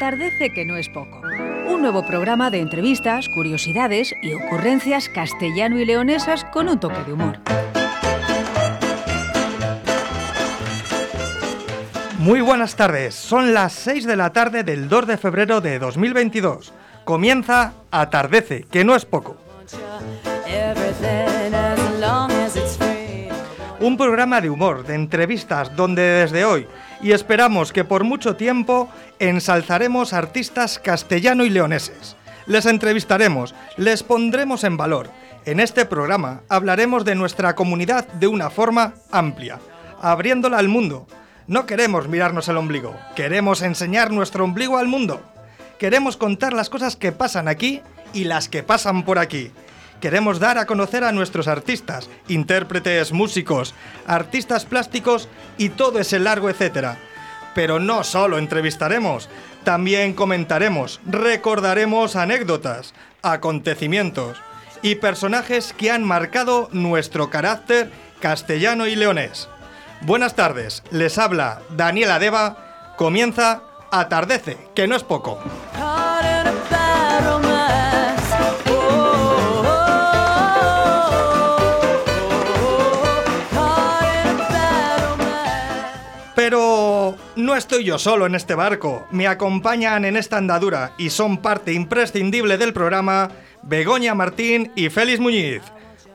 [0.00, 1.20] Atardece que no es poco.
[1.68, 7.12] Un nuevo programa de entrevistas, curiosidades y ocurrencias castellano y leonesas con un toque de
[7.12, 7.36] humor.
[12.18, 16.72] Muy buenas tardes, son las 6 de la tarde del 2 de febrero de 2022.
[17.04, 19.36] Comienza Atardece, que no es poco.
[23.80, 26.66] Un programa de humor, de entrevistas, donde desde hoy,
[27.02, 32.16] y esperamos que por mucho tiempo, ensalzaremos artistas castellano y leoneses.
[32.46, 35.10] Les entrevistaremos, les pondremos en valor.
[35.44, 39.58] En este programa hablaremos de nuestra comunidad de una forma amplia,
[40.02, 41.06] abriéndola al mundo.
[41.46, 45.22] No queremos mirarnos el ombligo, queremos enseñar nuestro ombligo al mundo.
[45.78, 47.80] Queremos contar las cosas que pasan aquí
[48.12, 49.50] y las que pasan por aquí.
[50.00, 53.74] Queremos dar a conocer a nuestros artistas, intérpretes, músicos,
[54.06, 56.96] artistas plásticos y todo ese largo etcétera.
[57.54, 59.28] Pero no solo entrevistaremos,
[59.64, 64.38] también comentaremos, recordaremos anécdotas, acontecimientos
[64.82, 67.90] y personajes que han marcado nuestro carácter
[68.20, 69.48] castellano y leonés.
[70.02, 75.38] Buenas tardes, les habla Daniela Deva, comienza Atardece, que no es poco.
[87.36, 89.06] No estoy yo solo en este barco.
[89.10, 93.30] Me acompañan en esta andadura y son parte imprescindible del programa
[93.62, 95.62] Begoña Martín y Félix Muñiz.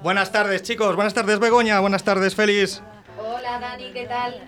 [0.02, 0.96] Buenas tardes, chicos.
[0.96, 1.80] Buenas tardes, Begoña.
[1.80, 2.82] Buenas tardes, Félix.
[3.18, 4.42] Hola Dani, ¿qué tal?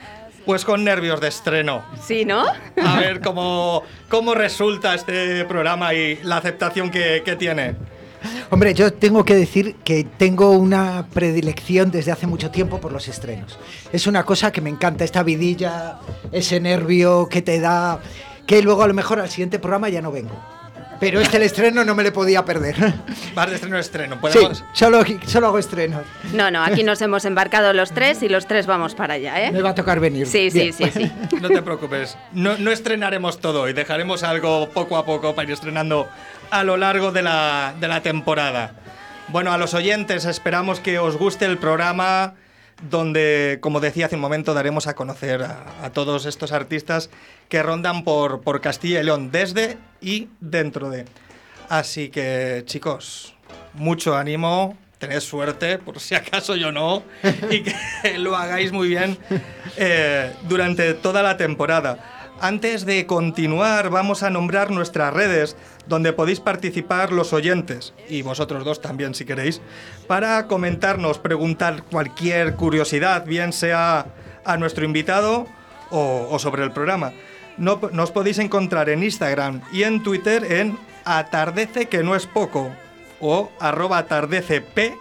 [0.45, 1.85] Pues con nervios de estreno.
[2.01, 2.45] Sí, ¿no?
[2.83, 7.75] A ver cómo, cómo resulta este programa y la aceptación que, que tiene.
[8.50, 13.07] Hombre, yo tengo que decir que tengo una predilección desde hace mucho tiempo por los
[13.07, 13.59] estrenos.
[13.91, 16.00] Es una cosa que me encanta, esta vidilla,
[16.31, 18.00] ese nervio que te da,
[18.45, 20.56] que luego a lo mejor al siguiente programa ya no vengo.
[20.99, 22.75] Pero este el estreno no me le podía perder.
[23.35, 24.15] Vas de estreno a estreno.
[24.15, 24.63] Sí, ¿Podemos?
[24.73, 26.03] solo, solo hago estrenos.
[26.33, 29.51] No, no, aquí nos hemos embarcado los tres y los tres vamos para allá, ¿eh?
[29.51, 30.27] Me va a tocar venir.
[30.27, 31.11] Sí, sí, sí, sí.
[31.41, 35.53] No te preocupes, no, no estrenaremos todo y dejaremos algo poco a poco para ir
[35.53, 36.09] estrenando
[36.49, 38.71] a lo largo de la, de la temporada.
[39.29, 42.33] Bueno, a los oyentes esperamos que os guste el programa
[42.81, 47.09] donde, como decía hace un momento, daremos a conocer a, todos estos artistas
[47.49, 51.05] que rondan por, por Castilla y León desde y dentro de.
[51.69, 53.33] Así que, chicos,
[53.73, 57.03] mucho ánimo, tened suerte, por si acaso yo no,
[57.49, 57.73] y que
[58.17, 59.17] lo hagáis muy bien
[59.77, 62.16] eh, durante toda la temporada.
[62.39, 65.55] Antes de continuar, vamos a nombrar nuestras redes
[65.87, 69.59] donde podéis participar los oyentes, y vosotros dos también si queréis,
[70.05, 74.05] para comentarnos, preguntar cualquier curiosidad, bien sea
[74.45, 75.47] a nuestro invitado
[75.89, 77.11] o, sobre el programa.
[77.57, 82.69] No- nos podéis encontrar en Instagram y en Twitter en atardece que no es poco
[83.19, 84.93] o arroba atardecepb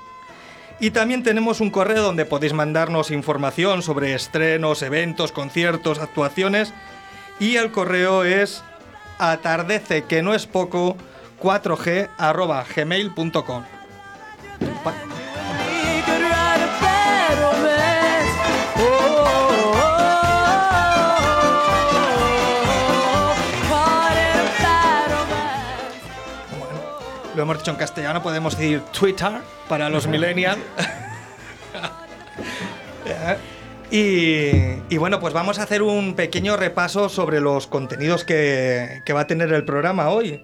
[0.81, 6.73] y también tenemos un correo donde podéis mandarnos información sobre estrenos, eventos, conciertos, actuaciones.
[7.39, 8.63] Y el correo es
[9.19, 10.97] atardece que no es poco
[11.43, 13.65] 4g arroba gmail.com.
[27.35, 30.59] Lo hemos dicho en castellano, podemos decir Twitter para los millennials.
[33.91, 39.27] Y, bueno, pues vamos a hacer un pequeño repaso sobre los contenidos que, va a
[39.27, 40.43] tener el programa hoy.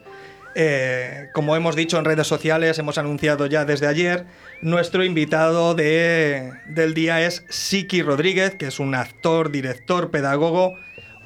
[0.54, 4.26] Eh, como hemos dicho en redes sociales, hemos anunciado ya desde ayer,
[4.60, 10.74] nuestro invitado de- del día es Siki Rodríguez, que es un actor, director, pedagogo,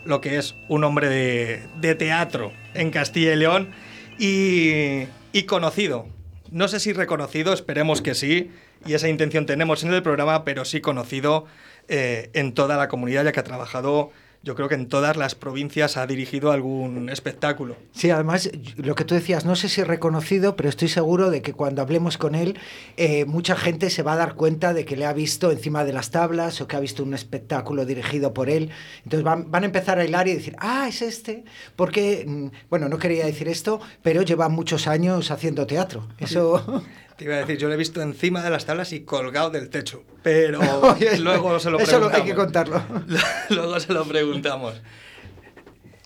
[0.05, 3.71] lo que es un hombre de, de teatro en Castilla y León
[4.19, 6.07] y conocido
[6.51, 8.51] no sé si reconocido, esperemos que sí,
[8.85, 11.47] y esa intención tenemos en el programa, pero sí conocido
[11.89, 14.11] eh, en toda la comunidad, ya que ha trabajado
[14.47, 17.77] yo creo que en todas las provincias ha dirigido algún espectáculo.
[17.91, 21.53] Sí, además, lo que tú decías, no sé si reconocido, pero estoy seguro de que
[21.53, 22.57] cuando hablemos con él,
[22.97, 25.93] eh, mucha gente se va a dar cuenta de que le ha visto encima de
[25.93, 28.71] las tablas o que ha visto un espectáculo dirigido por él.
[29.03, 31.45] Entonces van, van a empezar a hilar y decir, ah, es este,
[31.75, 36.07] porque, mm, bueno, no quería decir esto, pero lleva muchos años haciendo teatro.
[36.19, 36.85] Eso...
[37.17, 39.71] Te iba a decir, yo lo he visto encima de las tablas y colgado del
[39.71, 40.61] techo, pero
[41.21, 42.15] luego se lo Eso preguntamos.
[42.15, 42.83] hay que contarlo.
[43.51, 44.75] luego se lo preguntamos.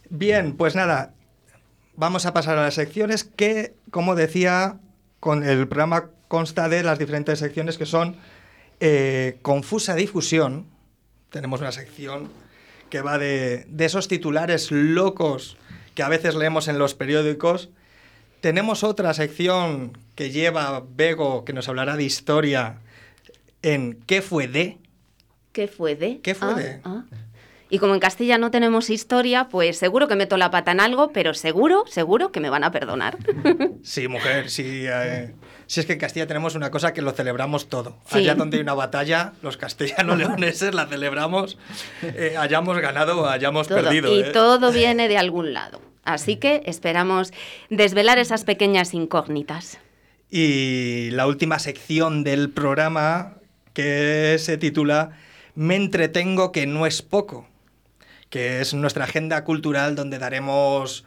[0.09, 1.15] Bien, pues nada,
[1.97, 4.79] vamos a pasar a las secciones que, como decía,
[5.19, 8.17] con el programa consta de las diferentes secciones que son
[8.79, 10.67] eh, Confusa Difusión.
[11.31, 12.29] Tenemos una sección
[12.89, 15.57] que va de, de esos titulares locos
[15.95, 17.71] que a veces leemos en los periódicos
[18.41, 22.81] tenemos otra sección que lleva Bego, que nos hablará de historia
[23.62, 24.76] en ¿Qué fue de?
[25.52, 26.20] ¿Qué fue de?
[26.20, 26.81] ¿Qué fue Ah, de?
[26.84, 27.05] ah.
[27.70, 31.11] Y como en Castilla no tenemos historia, pues seguro que meto la pata en algo,
[31.14, 33.17] pero seguro, seguro que me van a perdonar.
[33.82, 34.84] Sí, mujer, sí.
[34.87, 35.32] eh,
[35.67, 37.96] si es que en Castilla tenemos una cosa que lo celebramos todo.
[38.05, 38.19] Sí.
[38.19, 41.56] Allá donde hay una batalla, los castellanos leoneses la celebramos,
[42.02, 43.82] eh, hayamos ganado o hayamos Todo.
[43.82, 44.14] perdido.
[44.14, 44.31] y eh.
[44.34, 45.81] todo viene de algún lado.
[46.05, 47.32] Así que esperamos
[47.70, 49.78] desvelar esas pequeñas incógnitas.
[50.31, 53.35] Y la última sección del programa
[53.73, 55.11] que se titula
[55.55, 57.49] Me entretengo que no es poco,
[58.29, 61.05] que es nuestra agenda cultural donde daremos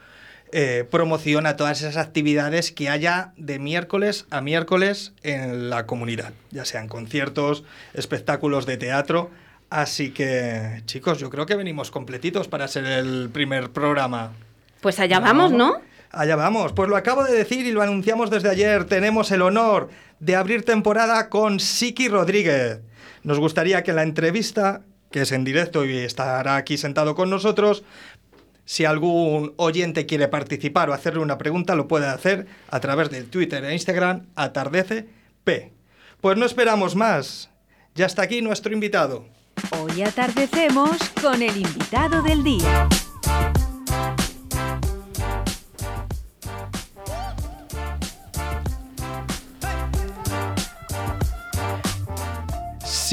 [0.52, 6.34] eh, promoción a todas esas actividades que haya de miércoles a miércoles en la comunidad,
[6.52, 9.32] ya sean conciertos, espectáculos de teatro.
[9.72, 14.34] Así que, chicos, yo creo que venimos completitos para ser el primer programa.
[14.82, 15.82] Pues allá vamos, ¿no?
[16.14, 18.86] Allá vamos, pues lo acabo de decir y lo anunciamos desde ayer.
[18.86, 19.90] Tenemos el honor
[20.20, 22.82] de abrir temporada con Siki Rodríguez.
[23.24, 27.84] Nos gustaría que la entrevista, que es en directo y estará aquí sentado con nosotros,
[28.64, 33.26] si algún oyente quiere participar o hacerle una pregunta, lo puede hacer a través del
[33.26, 35.08] Twitter e Instagram Atardece
[35.44, 35.74] P.
[36.22, 37.50] Pues no esperamos más.
[37.96, 39.26] Ya está aquí nuestro invitado.
[39.72, 42.88] Hoy atardecemos con el invitado del día.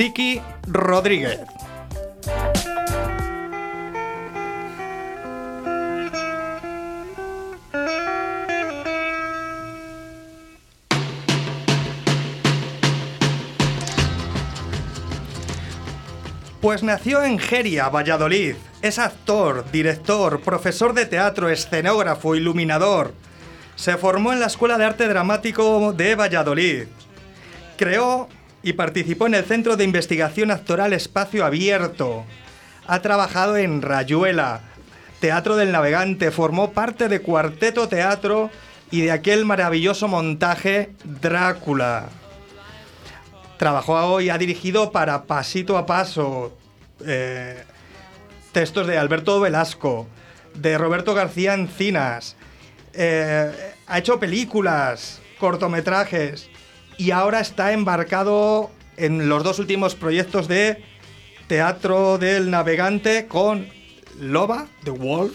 [0.00, 1.41] Siki Rodríguez.
[16.62, 18.55] Pues nació en Geria, Valladolid.
[18.81, 23.12] Es actor, director, profesor de teatro, escenógrafo, iluminador.
[23.76, 26.85] Se formó en la Escuela de Arte Dramático de Valladolid.
[27.76, 28.31] Creó
[28.62, 32.25] y participó en el Centro de Investigación Actoral Espacio Abierto.
[32.87, 34.61] Ha trabajado en Rayuela,
[35.21, 38.51] Teatro del Navegante, formó parte de Cuarteto Teatro
[38.91, 42.09] y de aquel maravilloso montaje Drácula.
[43.59, 46.56] Trabajó y ha dirigido para Pasito a Paso,
[47.06, 47.63] eh,
[48.53, 50.06] textos de Alberto Velasco,
[50.55, 52.37] de Roberto García Encinas,
[52.93, 53.53] eh,
[53.87, 56.49] ha hecho películas, cortometrajes
[57.00, 60.84] y ahora está embarcado en los dos últimos proyectos de
[61.46, 63.67] Teatro del Navegante con
[64.20, 65.32] Loba, The Wolf,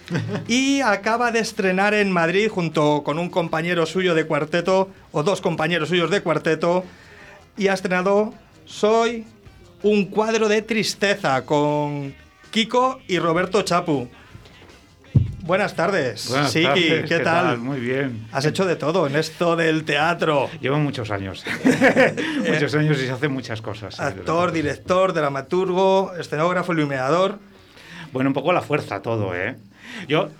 [0.46, 5.40] y acaba de estrenar en Madrid junto con un compañero suyo de cuarteto, o dos
[5.40, 6.84] compañeros suyos de cuarteto,
[7.56, 8.34] y ha estrenado
[8.66, 9.24] Soy
[9.82, 12.14] un cuadro de tristeza con
[12.50, 14.10] Kiko y Roberto Chapu.
[15.46, 16.28] Buenas tardes.
[16.28, 17.58] Buenas Siki, tardes, ¿qué, tal?
[17.58, 18.26] Muy bien.
[18.32, 20.50] Has hecho de todo en esto del teatro.
[20.60, 21.44] Llevo muchos años.
[22.48, 23.96] muchos años y se hacen muchas cosas.
[23.96, 27.38] de Actor, director, dramaturgo, escenógrafo, iluminador.
[28.12, 29.56] Bueno, un poco la fuerza todo, ¿eh?
[30.08, 30.30] Yo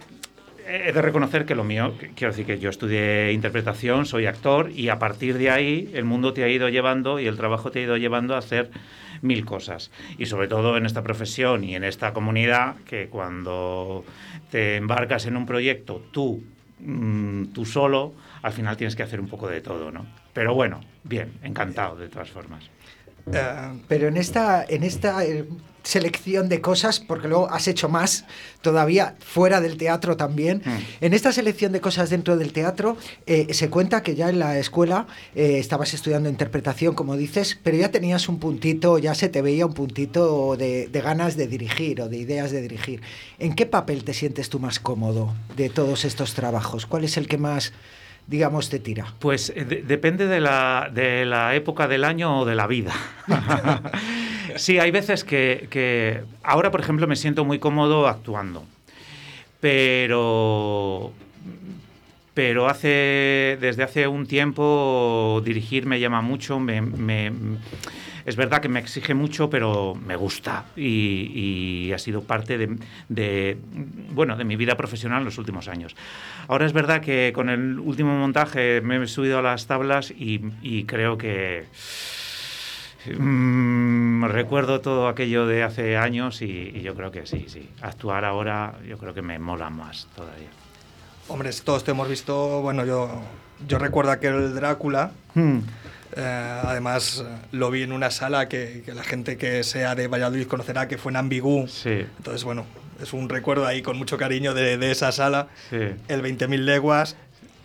[0.68, 4.88] he de reconocer que lo mío, quiero decir que yo estudié interpretación, soy actor y
[4.88, 7.82] a partir de ahí el mundo te ha ido llevando y el trabajo te ha
[7.82, 8.70] ido llevando a hacer
[9.22, 9.90] mil cosas.
[10.18, 14.04] Y sobre todo en esta profesión y en esta comunidad que cuando
[14.50, 16.42] te embarcas en un proyecto tú,
[16.80, 20.06] mm, tú solo, al final tienes que hacer un poco de todo, ¿no?
[20.32, 22.70] Pero bueno, bien, encantado de todas formas.
[23.32, 25.44] Eh, Pero en esta, en esta eh,
[25.82, 28.24] selección de cosas, porque luego has hecho más
[28.60, 30.78] todavía fuera del teatro también, Mm.
[31.04, 34.58] en esta selección de cosas dentro del teatro eh, se cuenta que ya en la
[34.58, 35.06] escuela
[35.36, 39.64] eh, estabas estudiando interpretación, como dices, pero ya tenías un puntito, ya se te veía
[39.66, 43.00] un puntito de, de ganas de dirigir o de ideas de dirigir.
[43.38, 46.86] ¿En qué papel te sientes tú más cómodo de todos estos trabajos?
[46.86, 47.72] ¿Cuál es el que más
[48.26, 49.06] digamos, te tira?
[49.18, 52.92] Pues eh, de- depende de la, de la época del año o de la vida.
[54.56, 58.64] sí, hay veces que, que ahora, por ejemplo, me siento muy cómodo actuando,
[59.60, 61.12] pero
[62.36, 67.32] pero hace desde hace un tiempo dirigir me llama mucho, me,
[68.26, 72.58] es verdad que me exige mucho, pero me gusta y, ha sido parte
[73.08, 73.56] de,
[74.10, 75.96] bueno, de mi vida profesional en los últimos años.
[76.46, 80.42] Ahora es verdad que con el último montaje me he subido a las tablas y,
[80.60, 81.64] y creo que
[83.18, 87.66] mm, recuerdo todo aquello de hace años y, y yo creo que sí, sí.
[87.80, 90.65] Actuar ahora yo creo que me mola más todavía.
[91.28, 93.10] Hombre, todos te hemos visto, bueno, yo,
[93.66, 95.58] yo recuerdo aquel Drácula, Hmm.
[96.16, 100.46] eh, además lo vi en una sala que, que la gente que sea de Valladolid
[100.46, 101.66] conocerá que fue en Ambigú.
[101.68, 102.64] Sí, Entonces, bueno,
[103.02, 105.48] es un recuerdo ahí con mucho cariño de, de esa sala.
[105.68, 105.76] sí.
[106.08, 107.16] El 20.000 leguas,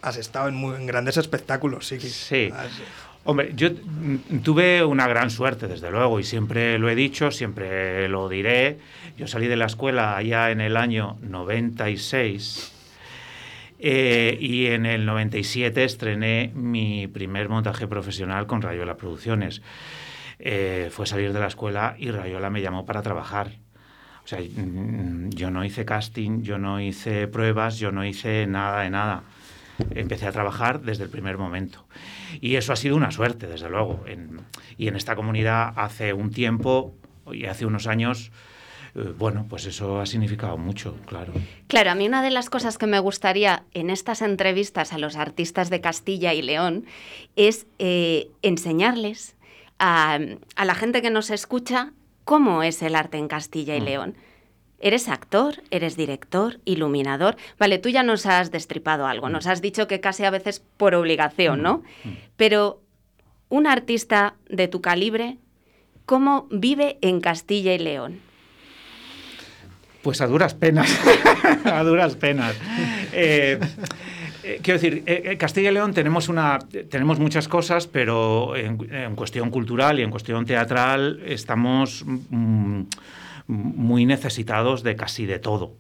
[0.01, 2.00] has estado en, muy, en grandes espectáculos, sí.
[2.00, 2.50] Sí.
[2.53, 2.72] Has-
[3.24, 3.70] Hombre, yo
[4.44, 8.80] tuve una gran suerte, desde luego, y siempre lo he dicho, siempre lo diré.
[9.15, 12.72] Yo salí de la escuela allá en el año 96
[13.83, 19.61] eh, y en el 97 estrené mi primer montaje profesional con Rayola Producciones.
[20.39, 23.51] Eh, fue salir de la escuela y Rayola me llamó para trabajar.
[24.23, 28.81] O sea, mm, yo no hice casting, yo no hice pruebas, yo no hice nada
[28.83, 29.23] de nada.
[29.95, 31.85] Empecé a trabajar desde el primer momento.
[32.39, 34.03] Y eso ha sido una suerte, desde luego.
[34.07, 34.39] En-
[34.77, 36.95] y en esta comunidad hace un tiempo
[37.31, 38.31] y hace unos años,
[38.95, 41.33] eh, bueno, pues eso ha significado mucho, claro.
[41.67, 45.15] Claro, a mí una de las cosas que me gustaría en estas entrevistas a los
[45.15, 46.86] artistas de Castilla y León
[47.36, 49.36] es eh, enseñarles
[49.79, 50.19] a,
[50.55, 51.93] a la gente que nos escucha
[52.24, 53.86] cómo es el arte en Castilla y Mm.
[53.86, 54.15] León.
[54.83, 57.36] Eres actor, eres director, iluminador.
[57.60, 60.95] Vale, tú ya nos has destripado algo, nos has dicho que casi a veces por
[60.95, 61.83] obligación, ¿no?
[62.36, 62.81] Pero
[63.50, 65.38] un artista de tu calibre,
[66.07, 68.21] ¿cómo vive en Castilla y León?
[70.01, 70.89] Pues a duras penas,
[71.65, 72.55] a duras penas.
[73.13, 73.60] Eh,
[74.43, 76.58] eh, quiero decir, eh, eh, Castilla y León tenemos, una,
[76.89, 82.84] tenemos muchas cosas, pero en, cuestión cultural y en cuestión teatral estamos mm,
[83.48, 85.74] muy necesitados de casi de todo,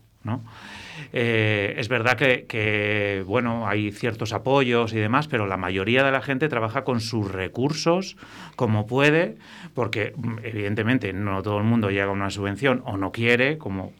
[1.13, 6.21] Eh, es verdad que, bueno, hay ciertos apoyos y demás, pero la mayoría de la
[6.21, 8.17] gente trabaja con sus recursos
[8.55, 9.37] como puede,
[9.73, 13.93] porque mm, evidentemente no todo el mundo llega a una subvención o no quiere, como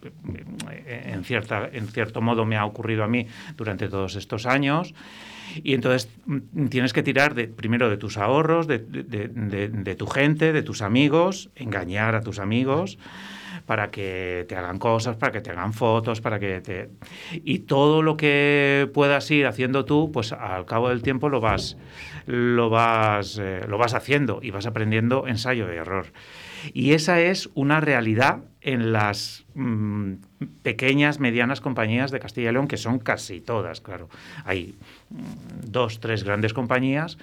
[0.86, 4.94] eh, en, cierta, en cierto modo me ha ocurrido a mí durante todos estos años.
[5.63, 10.82] Y entonces mm, tienes que tirar primero de tus ahorros, de tu gente, de tus
[10.82, 13.00] amigos, engañar a tus amigos
[13.72, 16.90] para que te hagan cosas, para que te hagan fotos, para que te...
[17.32, 21.78] Y todo lo que puedas ir haciendo tú, pues al cabo del tiempo lo vas,
[22.25, 26.08] lo vas, eh, lo vas haciendo y vas aprendiendo ensayo y error.
[26.74, 30.16] Y esa es una realidad en las mm,
[30.63, 34.10] pequeñas, medianas compañías de Castilla y León, que son casi todas, claro.
[34.44, 34.75] Hay
[35.12, 37.18] mm, dos, tres grandes compañías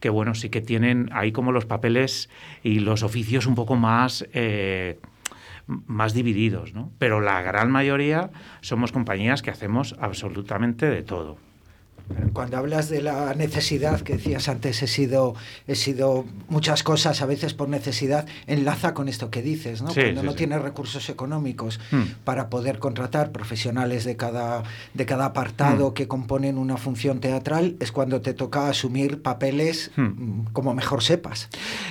[0.00, 2.28] que, bueno, sí que tienen ahí como los papeles
[2.62, 4.28] y los oficios un poco más...
[4.34, 4.98] eh,
[5.66, 6.92] más divididos, ¿no?
[6.98, 8.30] Pero la gran mayoría
[8.60, 11.38] somos compañías que hacemos absolutamente de todo.
[12.34, 15.34] Cuando hablas de la necesidad que decías antes, he sido,
[15.66, 19.88] he sido muchas cosas a veces por necesidad, enlaza con esto que dices, ¿no?
[19.90, 20.38] Sí, Cuando sí, no sí.
[20.38, 22.02] tienes recursos económicos Hmm.
[22.24, 25.94] para poder contratar profesionales de cada, de cada apartado Hmm.
[25.94, 30.02] que componen una función teatral, es cuando te toca asumir papeles Hmm.
[30.02, 31.48] mm, como mejor sepas.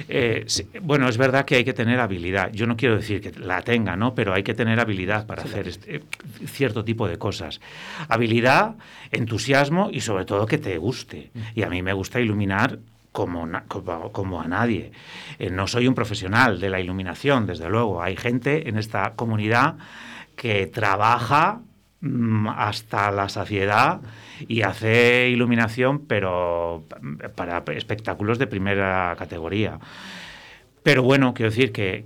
[0.10, 0.46] Eh,
[0.82, 2.52] bueno, es verdad que hay que tener habilidad.
[2.54, 4.14] Yo no quiero decir que la tenga, ¿no?
[4.14, 6.04] Pero hay que tener habilidad para hacer este- eh,
[6.46, 7.62] cierto tipo de cosas.
[8.10, 8.76] Habilidad,
[9.12, 11.32] entusiasmo y sobre todo que te guste.
[11.56, 12.80] Y a mí me gusta iluminar
[13.12, 13.48] como,
[14.12, 14.92] como, a nadie.
[15.40, 18.02] Eh, no soy un profesional de la iluminación, desde luego.
[18.02, 19.76] Hay gente en esta comunidad
[20.36, 21.62] que trabaja
[22.02, 24.02] mm, hasta la saciedad
[24.48, 26.84] y hace iluminación, pero
[27.36, 29.80] para espectáculos de primera categoría.
[30.82, 32.04] Pero bueno, quiero decir que-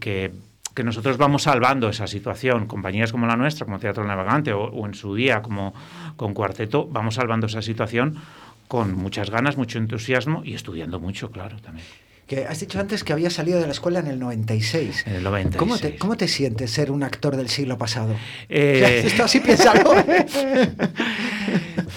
[0.78, 2.68] que nosotros vamos salvando esa situación.
[2.68, 5.74] Compañías como la nuestra, como Teatro Navegante, o, o en su día como
[6.16, 8.22] con Cuarteto, vamos salvando esa situación
[8.68, 11.84] con muchas ganas, mucho entusiasmo y estudiando mucho, claro, también.
[12.28, 15.08] Que has dicho antes que había salido de la escuela en el 96.
[15.08, 15.58] En el 96.
[15.58, 18.16] ¿Cómo te, ¿Cómo te sientes ser un actor del siglo pasado?
[18.48, 19.96] Eh, Esto así piénsalo.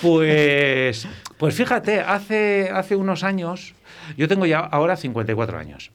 [0.00, 1.06] Pues,
[1.36, 3.74] pues fíjate, hace, hace unos años,
[4.16, 5.90] yo tengo ya ahora 54 años,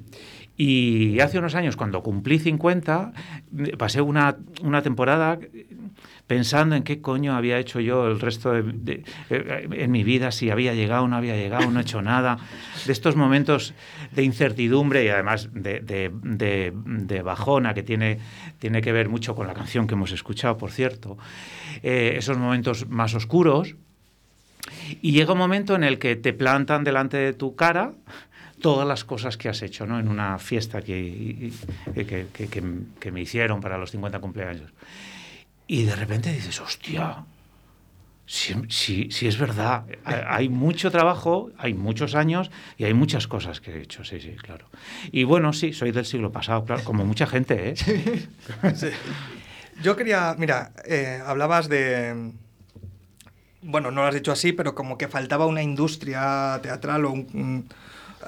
[0.58, 3.12] Y hace unos años, cuando cumplí 50,
[3.78, 5.38] pasé una, una temporada
[6.28, 10.50] pensando en qué coño había hecho yo el resto de, eh, en mi vida, si
[10.50, 12.38] había llegado, no había llegado, no he hecho nada,
[12.86, 13.74] de estos momentos
[14.14, 18.20] de incertidumbre y además de, de bajona que tiene,
[18.60, 21.18] tiene que ver mucho con la canción que hemos escuchado, por cierto,
[21.84, 23.76] eh, esos momentos más oscuros,
[25.02, 27.92] y llega un momento en el que te plantan delante de tu cara
[28.62, 30.00] todas las cosas que has hecho, ¿no?
[30.00, 31.52] En una fiesta que,
[31.94, 32.28] que,
[33.00, 34.72] que, me hicieron para los 50 cumpleaños.
[35.68, 37.26] Y de repente dices, hostia,
[38.26, 43.82] si, es verdad, hay mucho trabajo, hay muchos años y hay muchas cosas que he
[43.82, 44.68] hecho, sí, sí, claro.
[45.12, 47.76] Y bueno, sí, soy del siglo pasado, claro, como mucha gente, ¿eh?
[48.76, 48.90] Sí.
[49.84, 52.32] Yo quería, mira, eh, hablabas de,
[53.62, 57.68] bueno, no lo has dicho así, pero como que faltaba una industria teatral o un,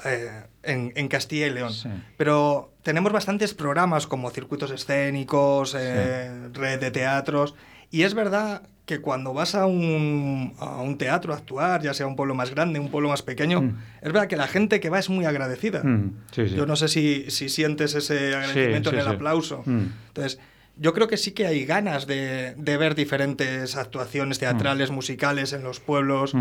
[0.04, 0.30] eh,
[0.62, 1.72] en, Castilla y León.
[2.16, 7.54] Pero tenemos bastantes programas como circuitos escénicos, eh, red de teatros,
[7.90, 12.06] y es verdad que cuando vas a un, a un, teatro a actuar, ya sea
[12.06, 13.78] un pueblo más grande, un pueblo más pequeño, mm.
[14.00, 15.82] es verdad que la gente que va es muy agradecida.
[15.84, 19.62] Mm, yo no sé si, si sientes ese agradecimiento en el aplauso.
[19.66, 19.86] Mm.
[20.08, 20.38] Entonces,
[20.78, 25.64] yo creo que sí que hay ganas de, de ver diferentes actuaciones teatrales, musicales en
[25.64, 26.32] los pueblos.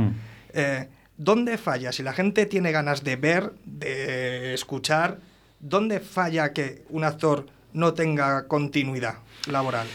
[0.54, 1.92] Eh, ¿Dónde falla?
[1.92, 5.18] Si la gente tiene ganas de ver, de escuchar,
[5.60, 9.16] ¿dónde falla que un actor no tenga continuidad
[9.50, 9.88] laboral?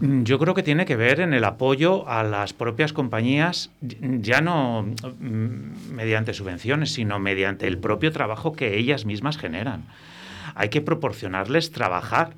[0.00, 4.82] Yo creo que tiene que ver en el apoyo a las propias compañías, ya no
[4.82, 9.84] mm, mediante subvenciones, sino mediante el propio trabajo que ellas mismas generan.
[10.54, 12.32] Hay que proporcionarles trabajar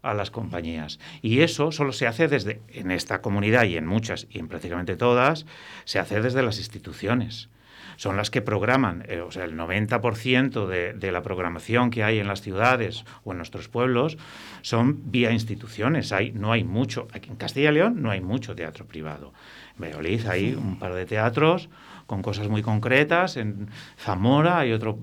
[0.00, 0.98] a las compañías.
[1.20, 4.96] Y eso solo se hace desde, en esta comunidad y en muchas, y en prácticamente
[4.96, 5.44] todas,
[5.84, 7.50] se hace desde las instituciones
[7.98, 12.20] son las que programan, eh, o sea, el 90% de, de, la programación que hay
[12.20, 14.16] en las ciudades o en nuestros pueblos
[14.62, 16.12] son vía instituciones.
[16.12, 19.32] Hay, no hay mucho, aquí en Castilla y León no hay mucho teatro privado.
[19.74, 21.68] En Valladolid hay un par de teatros
[22.06, 24.96] con cosas muy concretas, en Zamora hay otro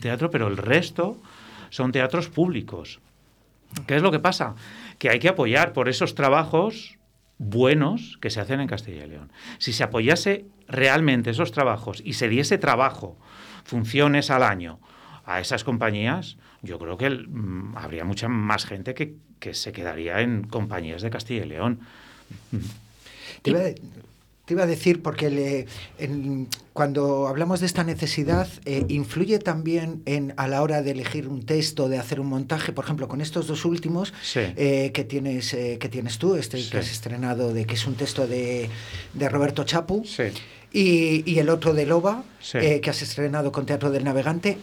[0.00, 1.20] teatro, pero el resto
[1.68, 2.98] son teatros públicos.
[3.86, 4.54] ¿Qué es lo que pasa?
[4.98, 6.97] Que hay que apoyar por esos trabajos
[7.38, 9.32] buenos que se hacen en Castilla y León.
[9.58, 13.16] Si se apoyase realmente esos trabajos y se diese trabajo,
[13.64, 14.80] funciones al año
[15.24, 20.20] a esas compañías, yo creo que mm, habría mucha más gente que, que, se quedaría
[20.20, 21.80] en compañías de Castilla y León.
[23.42, 23.60] Te iba
[24.56, 25.66] a decir, porque le,
[26.72, 31.44] cuando hablamos de esta necesidad, eh, influye también en, a la hora de elegir un
[31.44, 35.78] texto, de hacer un montaje, por ejemplo, con estos dos últimos eh, que, tienes, eh,
[35.80, 38.68] que tienes tú, este que has estrenado, de que es un texto de,
[39.14, 40.04] de Roberto Chapu.
[40.70, 44.58] Y, y, el otro de Loba, que has estrenado con Teatro del Navegante.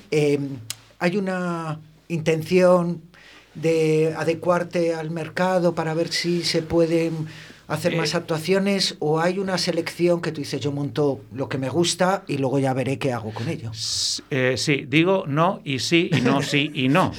[1.00, 3.02] ¿Hay una intención
[3.56, 7.28] de adecuarte al mercado para ver si se pueden
[7.68, 11.58] hacer más eh, actuaciones o hay una selección que tú dices, yo monto lo que
[11.58, 13.72] me gusta y luego ya veré qué hago con ello?
[14.30, 17.12] Eh, sí, digo no y sí y no, sí y no.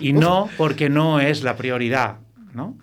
[0.00, 2.18] Y no porque no es la prioridad.
[2.54, 2.76] ¿no?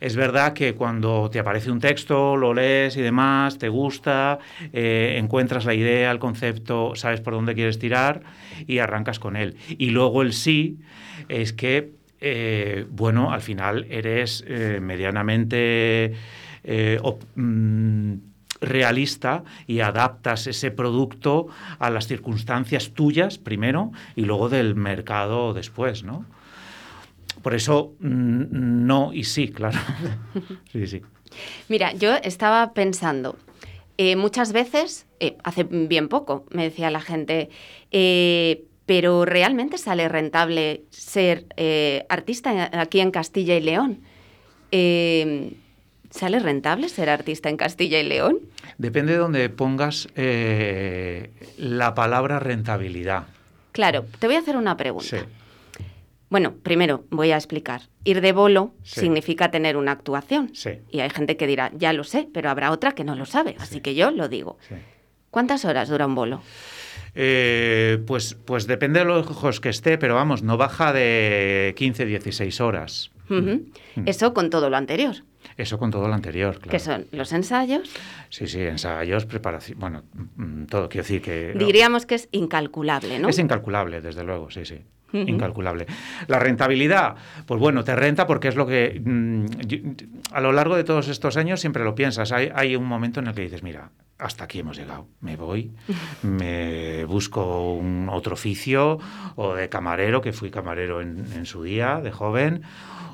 [0.00, 4.38] Es verdad que cuando te aparece un texto, lo lees y demás, te gusta,
[4.72, 8.22] eh, encuentras la idea, el concepto, sabes por dónde quieres tirar
[8.66, 9.56] y arrancas con él.
[9.78, 10.78] Y luego el sí
[11.28, 11.92] es que,
[12.90, 14.44] bueno, al final eres
[14.80, 16.14] medianamente
[16.66, 17.00] eh,
[17.36, 18.14] mm,
[18.60, 21.46] realista y adaptas ese producto
[21.78, 26.24] a las circunstancias tuyas primero y luego del mercado después, ¿no?
[27.42, 29.78] Por eso mm, no y sí, claro.
[30.72, 31.02] sí, sí.
[31.68, 33.36] Mira, yo estaba pensando,
[33.96, 37.50] eh, muchas veces, eh, hace bien poco, me decía la gente,
[38.86, 41.46] pero realmente sale rentable ser
[42.08, 44.00] artista aquí en Castilla y León.
[46.10, 48.40] ¿Sale rentable ser artista en Castilla y León?
[48.78, 53.24] Depende de donde pongas eh, la palabra rentabilidad.
[53.72, 55.06] Claro, te voy a hacer una pregunta.
[55.08, 55.16] Sí.
[56.28, 57.82] Bueno, primero voy a explicar.
[58.04, 60.50] Ir de bolo significa tener una actuación.
[60.54, 60.70] Sí.
[60.90, 63.54] Y hay gente que dirá, ya lo sé, pero habrá otra que no lo sabe.
[63.60, 64.58] Así que yo lo digo.
[65.30, 66.42] ¿Cuántas horas dura un bolo?
[67.14, 72.04] Eh, pues, pues depende de los ojos que esté, pero vamos, no baja de 15,
[72.04, 73.10] 16 horas.
[73.28, 74.06] Mm.
[74.06, 75.16] Eso con todo lo anterior.
[75.56, 76.70] Eso con todo lo anterior, claro.
[76.70, 77.06] ¿Qué son?
[77.12, 77.90] ¿Los ensayos?
[78.28, 80.02] Sí, sí, ensayos, preparación, bueno,
[80.36, 81.54] mm, todo, quiero decir que...
[81.56, 83.28] Diríamos que es incalculable, ¿no?
[83.28, 84.82] Es incalculable, desde luego, sí, sí.
[85.12, 85.86] incalculable.
[86.26, 87.14] La rentabilidad,
[87.46, 89.78] pues bueno, te renta porque es lo que mm, yo-
[90.32, 92.32] a lo largo de todos estos años siempre lo piensas.
[92.32, 95.70] Hay, hay un momento en el que dices, mira, hasta aquí hemos llegado, me voy,
[96.22, 98.98] me busco un otro oficio
[99.36, 102.62] o de camarero, que fui camarero en, en su día, de joven,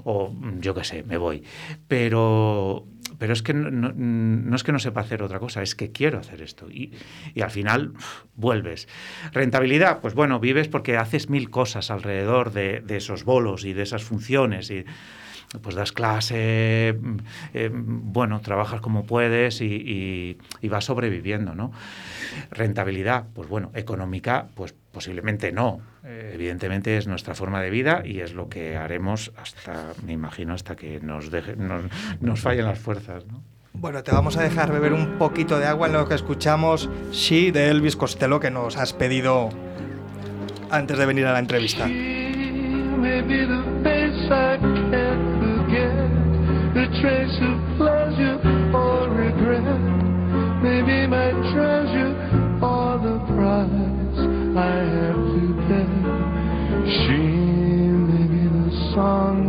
[0.05, 1.43] o mm, yo qué sé, me voy.
[1.89, 2.87] Pero
[3.19, 6.19] pero es que no, no- es que no sepa hacer otra cosa, es que quiero
[6.19, 6.69] hacer esto.
[6.71, 6.93] Y,
[7.35, 7.93] y al final
[8.35, 8.89] vuelves.
[9.33, 13.83] Rentabilidad, pues bueno, vives porque haces mil cosas alrededor de, de esos bolos y de
[13.83, 14.71] esas funciones.
[14.71, 14.85] Y,
[15.61, 17.17] pues das clase, mm,
[17.53, 21.71] eh, bueno, trabajas como puedes y, y- y vas sobreviviendo, ¿no?
[22.51, 25.81] Rentabilidad, pues bueno, económica, pues posiblemente no.
[26.05, 30.55] Eh, evidentemente es nuestra forma de vida y es lo que haremos hasta, me imagino,
[30.55, 31.85] hasta que nos, deje- nos,
[32.21, 33.43] nos fallen las fuerzas, ¿no?
[33.75, 37.53] Bueno, te vamos a dejar beber un poquito de agua en lo que escuchamos She
[37.53, 39.49] de Elvis Costello que nos has pedido
[40.71, 41.87] antes de venir a la entrevista.
[54.55, 55.89] I have to pay.
[56.85, 57.21] She
[58.09, 59.42] may be the song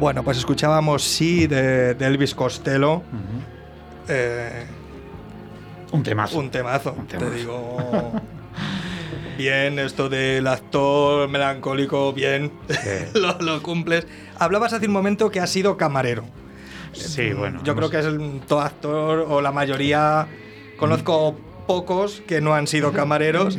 [0.00, 3.02] Bueno, pues escuchábamos Sí de, de Elvis Costello.
[4.08, 4.64] Eh,
[5.92, 6.38] Un temazo.
[6.38, 8.12] un temazo, Un te digo.
[9.38, 12.78] Bien, esto del actor melancólico, bien, Sí.
[13.18, 14.06] lo, lo cumples.
[14.38, 16.24] Hablabas hace un momento que has sido camarero.
[16.92, 17.62] Sí, bueno.
[17.62, 20.26] Yo creo que es el, todo actor o la mayoría.
[20.78, 23.58] Conozco pocos que no han sido camareros.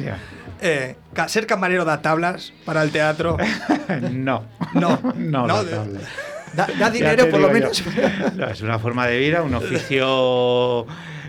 [0.63, 0.95] Eh,
[1.27, 3.37] ¿Ser camarero da tablas para el teatro?
[4.11, 4.45] No.
[4.73, 5.99] No, no, no, no, de- tabla.
[6.53, 7.83] Da, da dinero por lo menos.
[8.35, 10.85] No, es una forma de vida, un oficio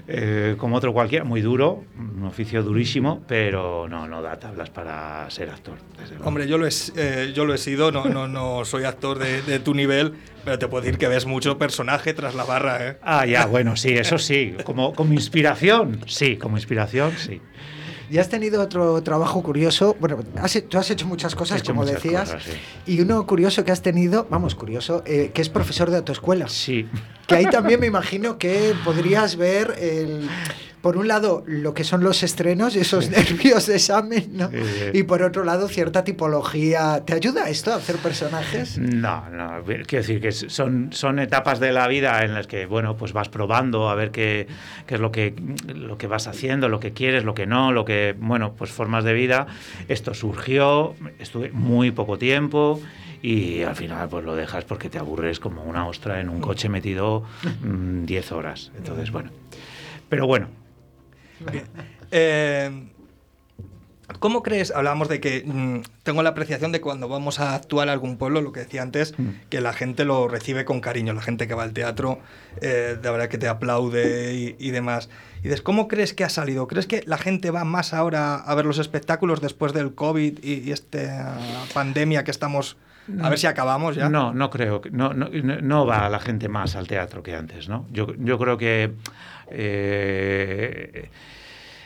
[0.09, 5.31] eh, como otro cualquiera, muy duro, un oficio durísimo, pero no, no da tablas para
[5.31, 5.79] ser actor.
[6.25, 9.43] Hombre, yo lo he, eh, yo lo he sido, no, no, no soy actor de,
[9.43, 12.97] de tu nivel, pero te puedo decir que ves mucho personaje tras la barra, ¿eh?
[13.03, 14.57] Ah, ya, bueno, sí, eso sí.
[14.65, 17.41] Como, como inspiración, sí, como inspiración, sí.
[18.13, 19.97] Y has tenido otro trabajo curioso.
[19.99, 22.31] Bueno, has tú has hecho muchas cosas, hecho como muchas decías.
[22.31, 22.93] cosas, sí.
[22.93, 26.47] Y uno curioso que has tenido, vamos, curioso, eh, que es profesor de autoescuela.
[26.47, 26.87] Sí.
[27.27, 30.29] Que ahí también me imagino que podrías ver, el,
[30.83, 34.51] por un lado, lo que son los estrenos y esos nervios de examen, ¿no?
[34.51, 34.99] Sí, sí.
[34.99, 37.05] Y por otro lado, cierta tipología.
[37.07, 38.79] ¿Te ayuda esto a hacer personajes?
[38.79, 42.97] No, no, quiero decir que son, son etapas de la vida en las que, bueno,
[42.97, 44.49] pues vas probando a ver qué,
[44.87, 45.35] qué es lo que,
[45.73, 49.05] lo que vas haciendo, lo que quieres, lo que no, lo que, bueno, pues formas
[49.05, 49.47] de vida.
[49.87, 52.81] Esto surgió, estuve muy poco tiempo
[53.23, 56.69] y al final pues lo dejas porque te aburres como una ostra en un coche
[56.69, 57.23] metido
[57.63, 58.73] mm, 10 horas.
[58.77, 59.31] Entonces, bueno.
[60.09, 60.49] Pero bueno,
[62.11, 62.89] Eh,
[64.19, 64.71] ¿Cómo crees?
[64.73, 68.43] Hablábamos de que mm, tengo la apreciación de cuando vamos a actuar a algún pueblo,
[68.43, 69.29] lo que decía antes, Mm.
[69.49, 72.19] que la gente lo recibe con cariño, la gente que va al teatro,
[72.61, 75.09] eh, de verdad que te aplaude y, y demás.
[75.41, 76.69] Y dices, ¿cómo crees que ha salido?
[76.69, 80.53] ¿Crees que la gente va más ahora a ver los espectáculos después del COVID y,
[80.69, 81.39] y esta
[81.73, 82.77] pandemia que estamos...
[83.21, 84.09] A ver si acabamos ya.
[84.09, 84.81] No, no creo.
[84.93, 87.85] No, no, no- no va la gente más al teatro que antes, ¿no?
[87.91, 88.93] Yo, yo creo que
[89.55, 91.09] eh,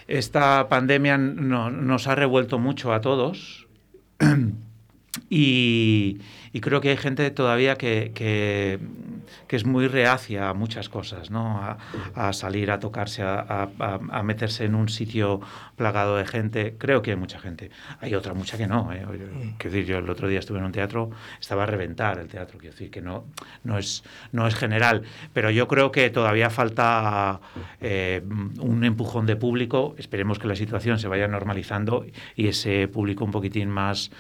[0.09, 3.67] esta pandemia no- nos ha revuelto mucho a todos.
[5.31, 6.19] Y,
[6.57, 8.79] y creo que hay gente todavía que, que,
[9.47, 11.59] que es muy reacia a muchas cosas, ¿no?
[11.59, 11.77] A,
[12.15, 13.41] a salir a tocarse, a,
[13.79, 15.41] a- a meterse en un sitio
[15.77, 16.75] plagado de gente.
[16.79, 17.71] Creo que hay mucha gente.
[18.01, 18.91] Hay otra mucha que no.
[18.91, 19.05] ¿eh?
[19.59, 22.59] Quiero decir, yo el otro día estuve en un teatro, estaba a reventar el teatro,
[22.59, 23.27] quiero decir que no,
[23.63, 25.03] no, es, no es general.
[25.35, 27.41] Pero yo creo que todavía falta
[27.83, 28.23] eh,
[28.61, 29.95] un empujón de público.
[29.99, 34.11] Esperemos que la situación se vaya normalizando y ese público un poquitín más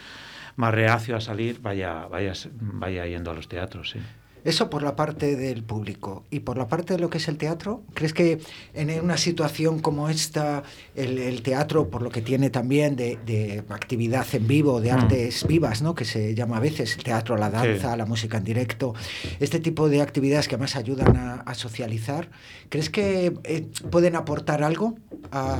[0.56, 3.90] más reacio a salir vaya, vaya, vaya yendo a los teatros.
[3.90, 3.98] Sí.
[4.44, 6.22] Eso por la parte del público.
[6.30, 8.38] Y por la parte de lo que es el teatro, ¿crees que
[8.74, 10.62] en una situación como esta,
[10.94, 14.94] el, el teatro, por lo que tiene también de, de actividad en vivo, de Mm.
[14.94, 15.96] artes vivas, ¿no?
[15.96, 17.98] que se llama a veces el teatro, la danza, Sí.
[17.98, 18.94] la música en directo,
[19.40, 22.30] este tipo de actividades que además ayudan a, a socializar,
[22.68, 24.96] ¿crees que eh, pueden aportar algo
[25.32, 25.58] a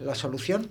[0.00, 0.70] la solución?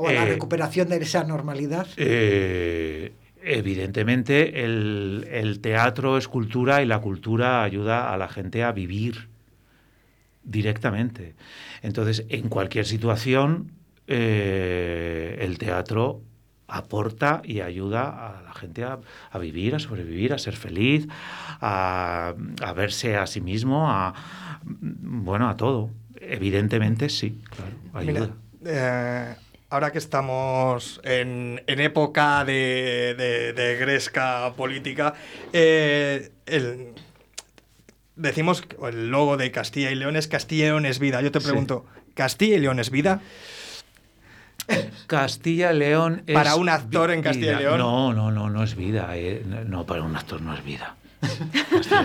[0.00, 1.88] ¿O a la Eh, recuperación de esa normalidad?
[1.96, 8.72] Eh, evidentemente, el, el teatro es cultura y la cultura ayuda a la gente a
[8.72, 9.28] vivir
[10.42, 11.34] directamente.
[11.82, 13.72] Entonces, en cualquier situación,
[14.06, 16.22] eh, el teatro
[16.68, 18.98] aporta y ayuda a la gente a,
[19.30, 21.06] a vivir, a sobrevivir, a ser feliz,
[21.60, 24.14] a, a verse a sí mismo, a
[24.62, 25.90] bueno, a todo.
[26.20, 28.28] Evidentemente sí, claro, ayuda.
[28.28, 29.36] Mira, eh,
[29.76, 35.12] ahora que estamos en, en época de, de- de gresca política,
[35.52, 36.94] eh, el-
[38.14, 41.20] decimos el logo de Castilla y León es Castilla y León es vida.
[41.20, 41.46] Yo te Sí.
[41.46, 41.84] pregunto,
[42.14, 43.20] ¿Castilla y León es vida?
[45.06, 47.64] Castilla y León es Para un actor en Castilla y.
[47.64, 47.78] León.
[47.78, 49.10] No, no, no, no es vida.
[49.14, 49.44] eh.
[49.66, 50.96] No, para un actor no es vida.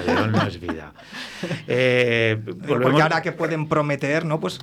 [0.08, 0.94] León no es vida.
[1.68, 4.40] Eh, volvemos- Porque ahora que pueden prometer, ¿no?
[4.40, 4.60] Pues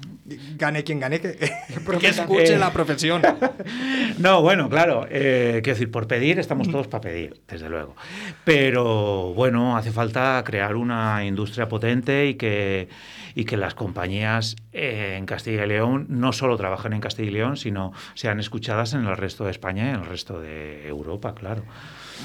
[0.56, 1.36] gane quien gane, que,
[2.00, 2.58] que escuche Eh.
[2.58, 3.20] la profesión.
[4.18, 5.04] No, bueno, claro.
[5.10, 7.94] eh, quiero decir, por pedir estamos todos para pedir, desde luego.
[8.44, 12.88] Pero bueno, hace falta crear una industria potente y que,
[13.34, 17.32] y que las compañías eh, en Castilla y León no solo trabajen en Castilla y
[17.32, 21.34] León, sino sean escuchadas en el resto de España y en el resto de Europa,
[21.34, 21.64] claro.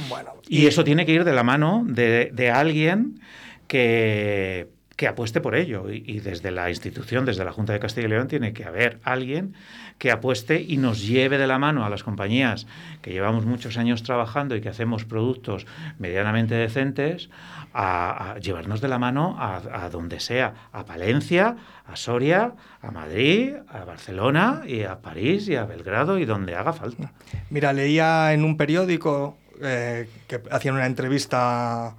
[0.09, 3.19] Bueno, Y eso tiene que ir de la mano de, de alguien
[3.67, 5.91] que, que apueste por ello.
[5.91, 8.99] Y, y desde la institución, desde la Junta de Castilla y León, tiene que haber
[9.03, 9.55] alguien
[9.97, 12.67] que apueste y nos lleve de la mano a las compañías
[13.01, 15.65] que llevamos muchos años trabajando y que hacemos productos
[15.99, 17.29] medianamente decentes,
[17.73, 22.91] a, a llevarnos de la mano a, a donde sea, a Palencia, a Soria, a
[22.91, 27.13] Madrid, a Barcelona y a París y a Belgrado y donde haga falta.
[27.49, 31.95] Mira, leía en un periódico eh, que hacían una entrevista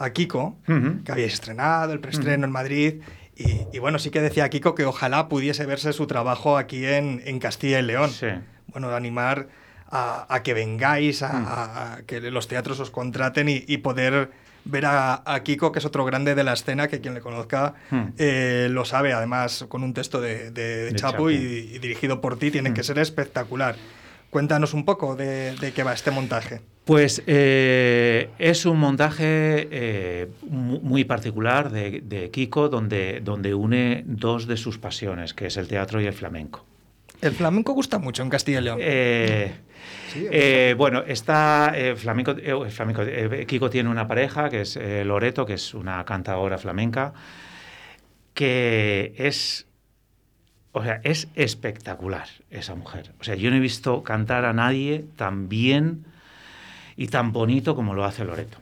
[0.00, 1.02] a Kiko, Ujú.
[1.04, 3.00] que había estrenado el preestreno en Madrid.
[3.36, 7.22] Y, y bueno, sí que decía Kiko que ojalá pudiese verse su trabajo aquí en,
[7.24, 8.10] en Castilla y León.
[8.10, 8.26] Sí.
[8.68, 9.48] Bueno, de animar
[9.90, 14.30] a, a que vengáis, a, a- a que los teatros os contraten y, y poder
[14.64, 17.74] ver a, a Kiko, que es otro grande de la escena, que quien le conozca
[17.90, 18.08] Hmm.
[18.18, 21.30] eh, lo sabe, además con un texto de, de De Chapu.
[21.30, 22.74] Y, y dirigido por ti, tiene Hmm.
[22.74, 23.76] que ser espectacular.
[24.30, 26.60] Cuéntanos un poco de, de qué va este montaje.
[26.88, 34.04] Pues eh, es un montaje eh, mu- muy particular de, de Kiko, donde, donde une
[34.06, 36.64] dos de sus pasiones, que es el teatro y el flamenco.
[37.20, 38.78] El flamenco gusta mucho en Castilla y León.
[38.80, 39.52] Eh,
[40.14, 45.04] eh, bueno, está eh, flamenco, eh, flamenco, eh, Kiko tiene una pareja que es eh,
[45.04, 47.12] Loreto, que es una cantadora flamenca,
[48.32, 49.66] que es,
[50.72, 53.12] o sea, es espectacular esa mujer.
[53.20, 56.06] O sea, yo no he visto cantar a nadie tan bien
[56.98, 58.58] y tan bonito como lo hace Loreto.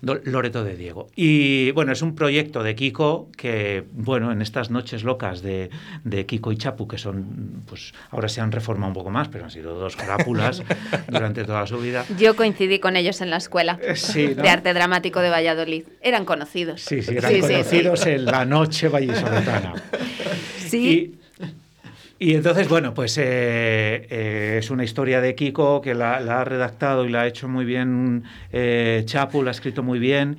[0.00, 1.08] Loreto de Diego.
[1.16, 5.70] Y bueno, es un proyecto de Kiko que, bueno, en estas noches locas de,
[6.04, 9.44] de Kiko y Chapu, que son, pues ahora se han reformado un poco más, pero
[9.44, 10.62] han sido dos crápulas
[11.08, 12.04] durante toda su vida.
[12.18, 14.42] Yo coincidí con ellos en la escuela sí, ¿no?
[14.42, 15.84] de arte dramático de Valladolid.
[16.00, 16.82] Eran conocidos.
[16.82, 18.10] Sí, sí, eran Sí, sí, conocidos sí.
[18.10, 19.74] en la noche vallisoletana.
[20.58, 20.88] Sí.
[20.88, 21.25] Y,
[22.18, 26.44] y entonces, bueno, pues eh, eh, es una historia de Kiko que la, la ha
[26.44, 30.38] redactado y la ha hecho muy bien eh, Chapu, la ha escrito muy bien.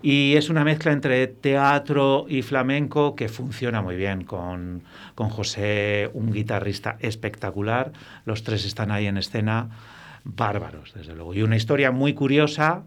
[0.00, 4.82] Y es una mezcla entre teatro y flamenco que funciona muy bien con,
[5.16, 7.92] con José, un guitarrista espectacular.
[8.24, 9.68] Los tres están ahí en escena,
[10.24, 11.34] bárbaros, desde luego.
[11.34, 12.84] Y una historia muy curiosa,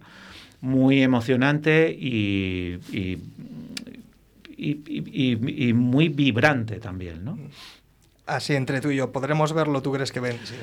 [0.61, 3.17] muy emocionante y, y,
[4.57, 7.37] y- y- muy vibrante también, ¿no?
[8.35, 9.81] Así entre tú y yo, ¿podremos verlo?
[9.81, 10.37] ¿Tú crees que ven?
[10.43, 10.55] Sí.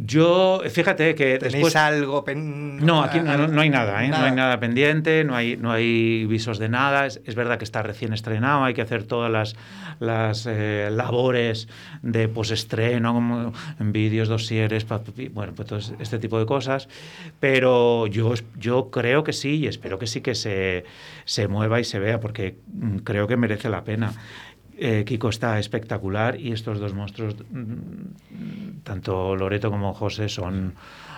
[0.00, 1.74] Yo, fíjate que ¿Tenéis después...
[1.74, 2.22] algo?
[2.24, 4.08] pen- No, aquí no, no hay nada, ¿eh?
[4.08, 4.30] No hay Nada.
[4.30, 7.06] nada pendiente, no hay, no hay visos de nada.
[7.06, 9.56] Es, es verdad que está recién estrenado, hay que hacer todas las,
[9.98, 11.66] las eh, labores
[12.02, 14.86] de postestreno, como en vídeos, dosieres,
[15.32, 16.88] bueno, pues todo este tipo de cosas.
[17.40, 20.84] Pero yo, yo creo que sí y espero que sí que se,
[21.24, 24.12] se mueva y se vea, porque mm, creo que merece la pena.
[24.80, 30.74] Eh, Kiko está espectacular y estos dos monstruos, mm, tanto Loreto como José, son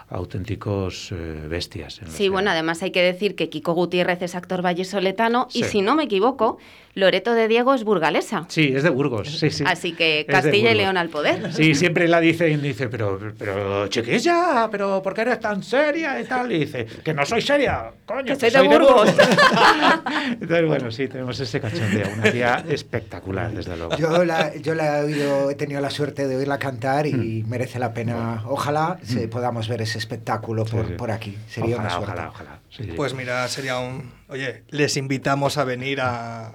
[0.08, 2.00] auténticos eh, bestias.
[2.08, 5.94] Sí, bueno, además hay que decir que Kiko Gutiérrez es actor vallisoletano y si no
[5.94, 6.58] me equivoco,
[6.94, 8.46] Loreto de Diego es burgalesa.
[8.48, 9.62] Sí, es de Burgos, sí, sí.
[9.66, 10.74] Así que Castilla y.
[10.74, 11.52] León al poder.
[11.52, 16.20] Sí, siempre la dice y dice, pero, pero chiquilla, pero ¿por qué eres tan seria
[16.20, 16.50] y tal?
[16.50, 19.08] Y dice, que no soy seria, coño, Que soy de Burgos.
[20.40, 22.08] Entonces, bueno, sí, tenemos ese cachondeo.
[22.14, 23.96] Una tía espectacular, desde luego.
[23.96, 27.78] Yo la, yo la he oído, he tenido la suerte de oírla cantar y merece
[27.78, 28.42] la pena.
[28.46, 30.86] Ojalá se podamos ver ese espectáculo por, Mm.
[30.86, 30.96] Sí, sí.
[30.96, 31.36] por aquí.
[31.48, 32.12] Sería ojalá, una suerte.
[32.12, 32.58] ojalá, ojalá.
[32.70, 32.92] Sí, sí.
[32.96, 34.10] Pues mira, sería un...
[34.30, 36.52] Oye, les invitamos a venir a,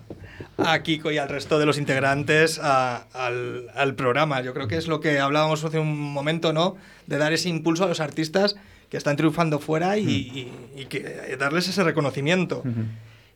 [0.57, 4.41] a Kiko y al resto de los integrantes a- al, al programa.
[4.41, 6.77] Yo creo que es lo que hablábamos hace un momento, ¿no?
[7.07, 8.55] De dar ese impulso a los artistas
[8.89, 12.63] que están triunfando fuera y, y- y que darles ese reconocimiento.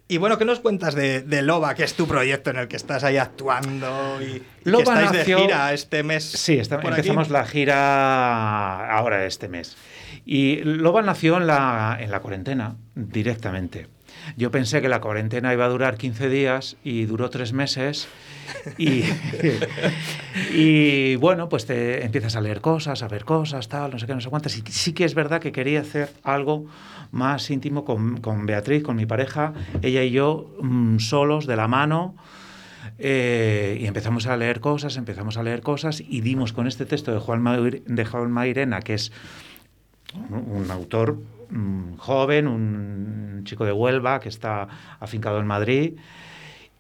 [0.07, 2.77] Y bueno, ¿qué nos cuentas de, de Loba, que es tu proyecto en el que
[2.77, 6.23] estás ahí actuando y, y que Loba estáis nació- de gira este mes?
[6.23, 6.87] Sí, está- aquí?
[6.87, 9.75] empezamos la gira ahora este mes.
[10.25, 13.87] Y Loba nació en la, en la cuarentena, directamente.
[14.37, 18.07] Yo pensé que la cuarentena iba a durar 15 días y duró tres meses.
[18.77, 19.03] Y,
[20.53, 24.15] y bueno, pues te empiezas a leer cosas, a ver cosas, tal, no sé qué,
[24.15, 24.57] no sé cuántas.
[24.57, 26.65] Y sí que es verdad que quería hacer algo
[27.11, 31.67] más íntimo con, con Beatriz, con mi pareja, ella y yo, mm, solos, de la
[31.67, 32.15] mano.
[32.97, 37.13] Eh, y empezamos a leer cosas, empezamos a leer cosas y dimos con este texto
[37.13, 39.11] de Juan, Mair- de Juan Mairena, que es
[40.29, 41.17] un, un autor
[41.49, 44.67] mm, joven, un chico de Huelva que está
[44.99, 45.93] afincado en Madrid.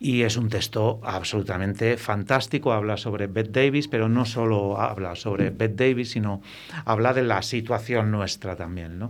[0.01, 2.71] Y es un texto absolutamente fantástico.
[2.71, 6.41] Habla sobre Bette Davis, pero no solo habla sobre Bette Davis, sino
[6.85, 8.97] habla de la situación nuestra también.
[8.97, 9.09] ¿no?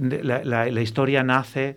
[0.00, 1.76] La- la historia nace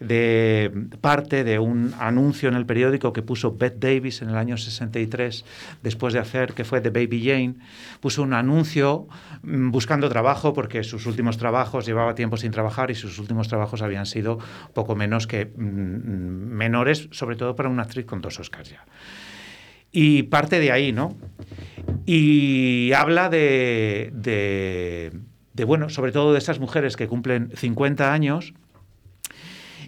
[0.00, 4.56] de parte de un anuncio en el periódico que puso Bette Davis en el año
[4.56, 5.44] 63,
[5.82, 7.54] después de hacer, que fue de Baby Jane,
[8.00, 9.06] puso un anuncio
[9.42, 13.82] mm, buscando trabajo porque sus últimos trabajos llevaba tiempo sin trabajar y sus últimos trabajos
[13.82, 14.38] habían sido
[14.72, 18.84] poco menos que mm, menores, sobre todo para una actriz con dos Oscars ya.
[19.92, 21.16] Y parte de ahí, ¿no?
[22.06, 25.12] Y habla de, de,
[25.52, 28.54] de, bueno, sobre todo de esas mujeres que cumplen 50 años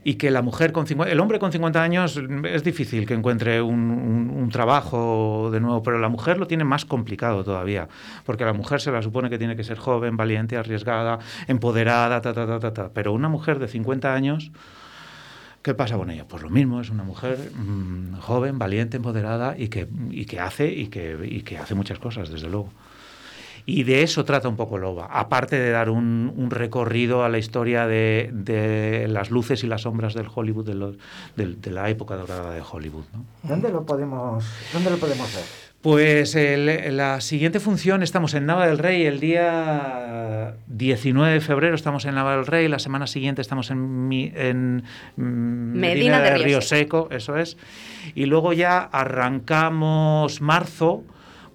[0.05, 3.63] y que la mujer con 50, el hombre con 50 años es difícil que encuentre
[3.63, 7.89] un trabajo de nuevo, pero la mujer lo tiene más complicado todavía,
[8.25, 12.33] porque la mujer se la supone que tiene que ser joven, valiente, arriesgada, empoderada, ta,
[12.33, 12.91] ta, ta, ta, ta.
[12.93, 14.53] pero una mujer de 50 años,
[15.63, 16.27] ¿qué pasa con ella?
[16.29, 20.71] Pues lo mismo, es una mujer mm, joven, valiente, empoderada y que, y que hace
[20.71, 22.71] y que, y que hace muchas cosas, desde luego.
[23.65, 27.39] Y de eso trata un poco Loba, aparte de dar un, un recorrido a la
[27.39, 30.67] historia de, de las luces y las sombras del Hollywood,
[31.37, 33.05] de, la época dorada de Hollywood.
[33.15, 33.25] ¿no?
[33.45, 35.45] ¿Dónde lo podemos, dónde lo podemos ver?
[35.81, 41.75] Pues el- la siguiente función, estamos en Nava del Rey el día 19 de febrero,
[41.75, 44.85] estamos en Nava del Rey, la semana siguiente estamos en, Mi- en
[45.17, 45.23] mm,
[45.79, 47.57] Medina, de de Río Río Seco, eso es.
[48.15, 51.03] Y luego ya arrancamos marzo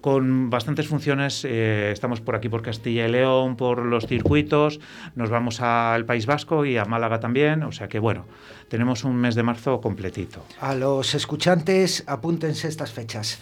[0.00, 1.44] con bastantes funciones.
[1.44, 4.80] eh, estamos por aquí por Castilla y León, por los circuitos,
[5.14, 8.24] nos vamos al País Vasco y a Málaga también, o sea que bueno,
[8.68, 10.44] tenemos un mes de marzo completito.
[10.60, 13.40] A los escuchantes, apúntense estas fechas.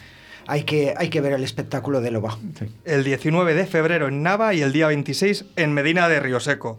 [0.49, 2.39] Hay que, hay que ver el espectáculo de Loba.
[2.85, 6.79] El 19 de febrero en Nava y el día 26 en Medina de Río Seco.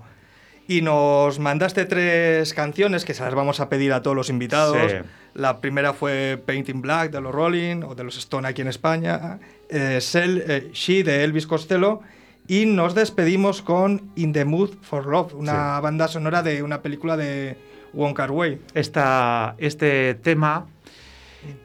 [0.69, 4.91] Y nos mandaste tres canciones que se las vamos a pedir a todos los invitados.
[4.91, 4.97] Sí.
[5.33, 9.39] La primera fue Painting Black de los Rolling o de los Stone aquí en España.
[9.69, 12.01] Eh, Sell, eh, She de Elvis Costello.
[12.47, 17.17] Y nos despedimos con In the Mood for Love, una banda sonora de una película
[17.17, 17.57] de
[17.93, 18.59] Wong Kar Wai.
[18.73, 20.65] Esta, este tema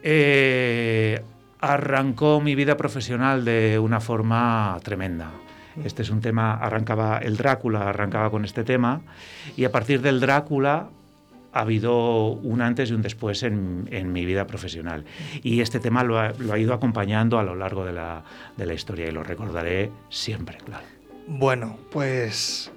[0.03, 1.22] eh,
[1.61, 5.31] arrancó mi vida profesional de una forma tremenda.
[5.85, 9.03] Este es un tema, arrancaba el Drácula, arrancaba con este tema,
[9.57, 10.90] y a partir del Drácula
[11.53, 15.05] ha habido un antes y un después en, en mi vida profesional.
[15.43, 18.25] Y este tema lo ha, lo ha ido acompañando a lo largo de la,
[18.57, 20.85] de la historia y lo recordaré siempre, claro.
[21.27, 22.73] Bueno, pues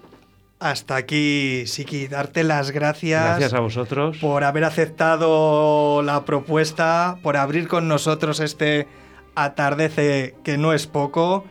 [0.60, 3.24] hasta aquí, Siki, darte las gracias.
[3.24, 4.18] Gracias a vosotros.
[4.18, 8.88] por haber aceptado la propuesta, por abrir con nosotros este
[9.36, 11.46] atardece que no es poco.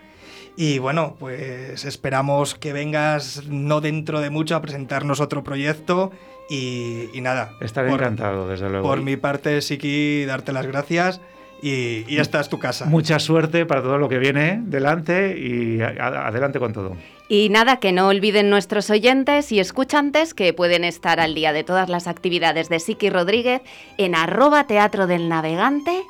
[0.57, 6.13] Y bueno, pues esperamos que vengas no dentro de mucho a presentarnos otro proyecto
[6.49, 7.53] y, y nada.
[7.61, 8.87] Estaré por- encantado, desde luego.
[8.87, 11.21] Por mi parte, Siki, darte las gracias
[11.63, 12.85] y, y esta es tu casa.
[12.87, 16.97] Mucha suerte para todo lo que viene delante y a- adelante con todo.
[17.27, 21.65] Y nada, que no olviden nuestros oyentes y escuchantes que pueden estar al día de
[21.65, 23.63] todas las actividades de Siki Rodríguez
[23.97, 26.03] en arroba teatro del navegante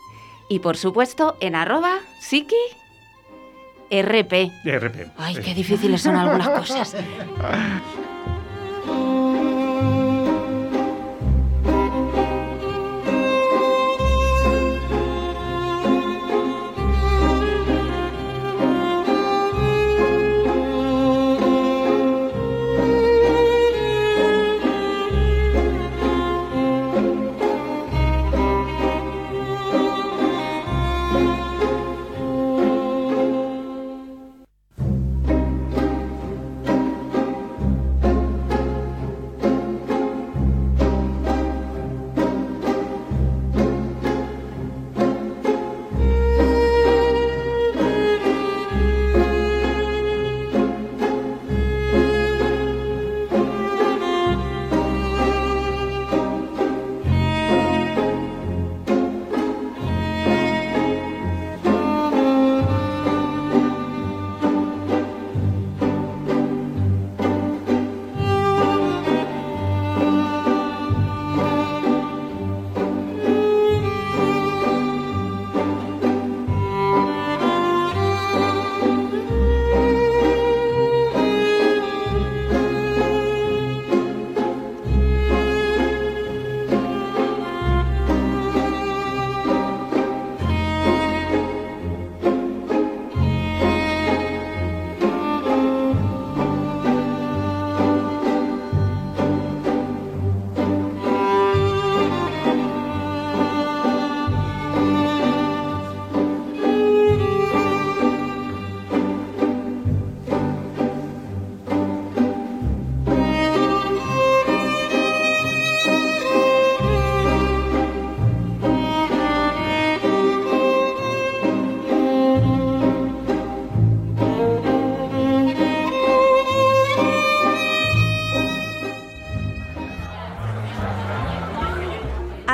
[0.49, 2.57] y por supuesto en arroba Siki
[3.93, 4.51] RP.
[4.65, 5.07] RP.
[5.17, 6.97] Ay, qué difíciles son algunas cosas.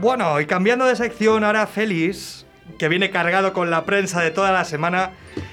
[0.00, 2.46] Bueno, y cambiando de sección, ahora Félix,
[2.78, 5.10] que viene cargado con la prensa de toda la semana,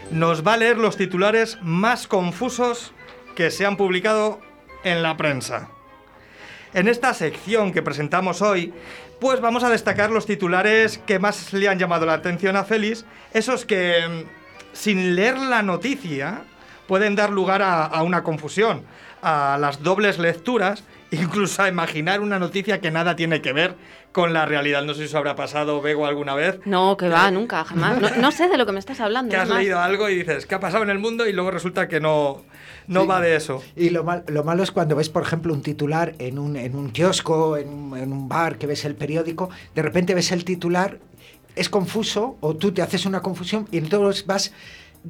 [0.09, 2.93] nos va a leer los titulares más confusos
[3.35, 4.39] que se han publicado
[4.85, 5.67] en la prensa.
[6.73, 8.73] En esta sección que presentamos hoy,
[9.19, 13.03] pues vamos a destacar los titulares que más le han llamado la atención a Félix,
[13.33, 14.29] esos que, mm,
[14.71, 16.43] sin leer la noticia,
[16.87, 18.83] pueden dar lugar a, a una confusión,
[19.21, 23.75] a las dobles lecturas, incluso a imaginar una noticia que nada tiene que ver
[24.17, 24.83] con la realidad.
[24.83, 26.59] No sé si eso habrá pasado, Bego, alguna vez.
[26.65, 28.01] No, que va, nunca, jamás.
[28.01, 29.29] No, no sé de lo que me estás hablando.
[29.31, 29.59] Que has más.
[29.59, 31.27] leído algo y dices, ¿qué ha pasado en el mundo?
[31.27, 32.41] Y luego resulta que no,
[32.87, 33.07] no Sí.
[33.07, 33.63] va de eso.
[33.75, 36.75] Y lo, mal- lo malo es cuando ves, por ejemplo, un titular en un, en
[36.75, 40.43] un kiosco, en un, en un bar, que ves el periódico, de repente ves el
[40.45, 40.97] titular,
[41.55, 44.51] es confuso, o tú te haces una confusión y entonces vas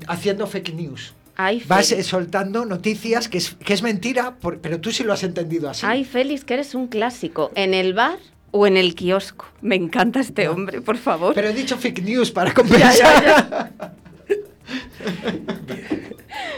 [0.07, 1.13] haciendo fake news.
[1.39, 5.13] Ay, Vas eh, soltando noticias que es, que es mentira, por- pero tú sí lo
[5.13, 5.85] has entendido así.
[5.87, 7.51] Ay, Félix, que eres un clásico.
[7.55, 8.17] ¿En el bar
[8.51, 9.45] o en el kiosco?
[9.61, 11.33] Me encanta este hombre, por favor.
[11.33, 13.71] Pero he dicho fake news para compensar.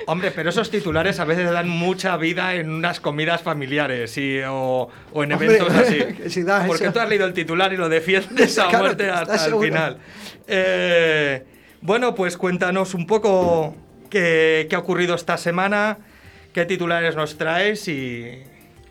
[0.08, 4.90] Hombre, pero esos titulares a veces dan mucha vida en unas comidas familiares y, o,
[5.14, 6.00] o en Hombre, eventos así.
[6.30, 6.94] si Porque eso.
[6.94, 9.98] tú has leído el titular y lo defiendes a Claro, muerte ¿estás hasta el final.
[10.48, 11.44] Eh,
[11.82, 13.76] bueno, pues cuéntanos un poco
[14.10, 16.00] qué, qué ha ocurrido esta semana,
[16.54, 18.42] qué titulares nos traes y,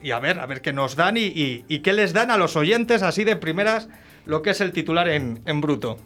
[0.02, 2.36] y a ver, a ver qué nos dan y, y- y qué les dan a
[2.36, 3.88] los oyentes así de primeras
[4.26, 5.98] lo que es el titular en, en bruto.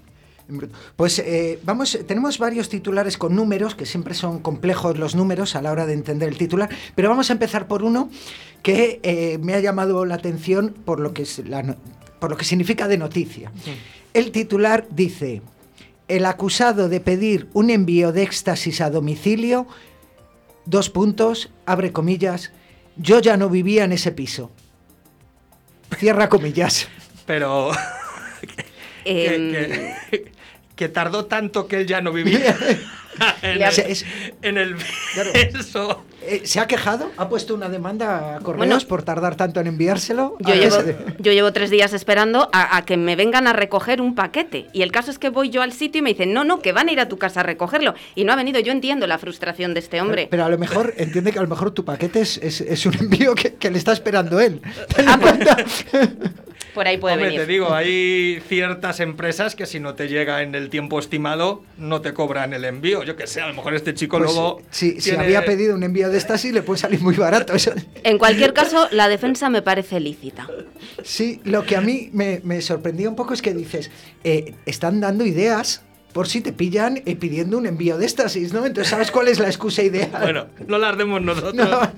[0.97, 5.63] Pues eh, vamos, tenemos varios titulares con números, que siempre son complejos los números a
[5.63, 8.11] la hora de entender el titular, pero vamos a empezar por uno
[8.63, 11.77] que eh, me ha llamado la atención por lo que, es la
[12.19, 13.51] por lo que significa de noticia.
[14.15, 15.43] El titular dice,
[16.09, 19.67] el acusado de pedir un envío de éxtasis a domicilio,
[20.67, 22.53] dos puntos, abre comillas,
[22.97, 24.51] yo ya no vivía en ese piso.
[25.99, 26.89] Cierra comillas.
[27.27, 27.71] Pero
[29.05, 30.33] Em, que, que-
[30.77, 32.57] que tardó tanto que él ya no vivía
[33.43, 34.05] en, el, Es-
[34.43, 34.77] en el
[35.15, 35.31] Claro.
[35.35, 36.05] eso.
[36.25, 37.11] Eh, ¿Se ha quejado?
[37.17, 38.79] ¿Ha puesto una demanda a Correos Bueno.
[38.89, 40.37] por tardar tanto en enviárselo?
[40.39, 44.01] Yo ¿A qué llevo, yo tres días esperando a, a que me vengan a recoger
[44.01, 44.69] un paquete.
[44.73, 46.71] Y el caso es que voy yo al sitio y me dicen, no, no, que
[46.71, 47.95] van a ir a tu casa a recogerlo.
[48.15, 48.61] Y no ha venido.
[48.61, 50.29] Yo entiendo la frustración de este hombre.
[50.31, 52.95] Pero a lo mejor, entiende que a lo mejor tu paquete es, es- es un
[52.95, 54.63] envío que, que le está esperando él.
[55.07, 56.11] Ah, pues-.
[56.75, 57.41] Por ahí puede Hombre, venir.
[57.43, 62.01] te digo, hay ciertas empresas que si no te llega en el tiempo estimado, no
[62.01, 63.03] te cobran el envío.
[63.03, 64.63] Yo que sé, a lo mejor este chico Pues, luego.
[64.71, 67.53] si, si tiene- había pedido un envío de estas, le puede salir muy barato.
[67.53, 67.73] Eso-
[68.05, 70.49] En cualquier caso, la defensa me parece lícita.
[71.03, 73.91] Sí, lo que a mí me, me sorprendió un poco es que dices,
[74.25, 75.83] eh, están dando ideas
[76.15, 78.65] por si te pillan eh, pidiendo un envío de éxtasis, ¿no?
[78.65, 80.11] Entonces, ¿sabes cuál es la excusa ideal?
[80.23, 81.55] Bueno, no las demos nosotros.
[81.55, 81.81] No.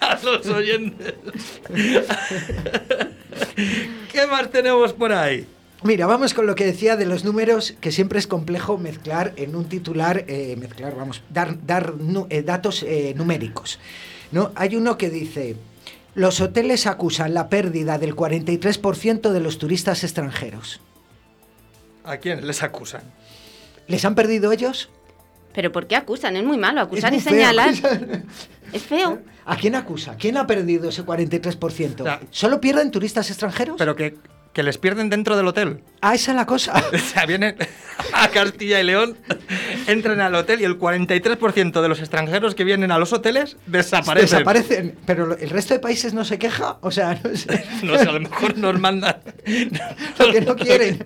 [0.00, 1.14] A los oyentes.
[4.12, 5.46] ¿Qué más tenemos por ahí?
[5.82, 9.54] Mira, vamos con lo que decía de los números, que siempre es complejo mezclar en
[9.54, 13.78] un titular, eh, mezclar, vamos, dar, dar nu- eh, datos eh, numéricos.
[14.32, 14.52] ¿no?
[14.56, 15.54] Hay uno que dice,
[16.14, 20.80] los hoteles acusan la pérdida del 43% de los turistas extranjeros.
[22.04, 23.02] ¿A quién les acusan?
[23.86, 24.88] ¿Les han perdido ellos?
[25.54, 26.36] Pero ¿por qué acusan?
[26.36, 26.80] Es muy malo.
[26.80, 27.74] Acusar Es y muy señalar
[28.76, 29.20] es feo.
[29.44, 30.16] ¿A quién acusa?
[30.16, 32.04] ¿Quién ha perdido ese 43%?
[32.04, 32.20] Ya.
[32.30, 33.76] ¿Solo pierden turistas extranjeros?
[33.78, 34.16] Pero que,
[34.52, 35.82] que les pierden dentro del hotel.
[36.00, 36.72] Ah, esa es la cosa.
[36.92, 37.56] O sea, vienen
[38.12, 39.16] a Castilla y León,
[39.86, 44.30] entran al hotel y el 43% de los extranjeros que vienen a los hoteles desaparecen.
[44.38, 44.98] Desaparecen.
[45.06, 46.78] Pero lo- el resto de países no se queja.
[46.82, 47.64] O sea, no sé.
[47.84, 49.16] No sé, a lo mejor nos mandan.
[50.18, 51.04] Porque no quieren.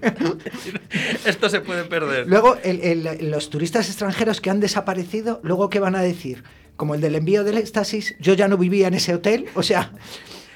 [1.24, 2.26] Esto se puede perder.
[2.26, 6.42] Luego, el- el- los turistas extranjeros que han desaparecido, luego, ¿qué van a decir?
[6.80, 9.50] Como el del envío del éxtasis, yo ya no vivía en ese hotel.
[9.52, 9.92] O sea,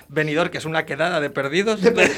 [0.08, 2.10] Venidor, que es una quedada de perdidos de, de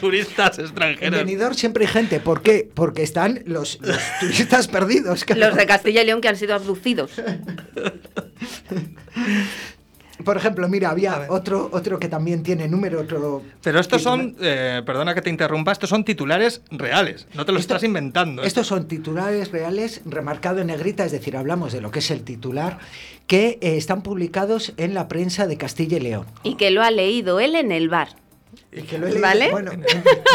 [0.00, 1.18] turistas en extranjeros.
[1.18, 2.18] Benidorm siempre hay gente.
[2.18, 2.66] ¿Por qué?
[2.72, 5.26] Porque están los, los turistas perdidos.
[5.26, 5.48] claro.
[5.48, 7.12] Los de Castilla y León que han sido abducidos.
[10.24, 13.42] Por ejemplo, mira, A había otro, otro que también tiene número, otro...
[13.62, 14.18] Pero estos titular.
[14.18, 17.26] son, eh, perdona que te interrumpa, estos son titulares reales.
[17.34, 18.42] No te los Esto- estás inventando.
[18.42, 18.46] ¿eh?
[18.46, 22.22] Estos son titulares reales, remarcado en negrita, es decir, hablamos de lo que es el
[22.22, 22.78] titular,
[23.26, 26.26] que eh, están publicados en la prensa de Castilla y León.
[26.42, 28.08] Y que lo ha leído él en el bar.
[28.72, 29.50] Y que lo he leído, ¿Vale?
[29.50, 29.72] bueno,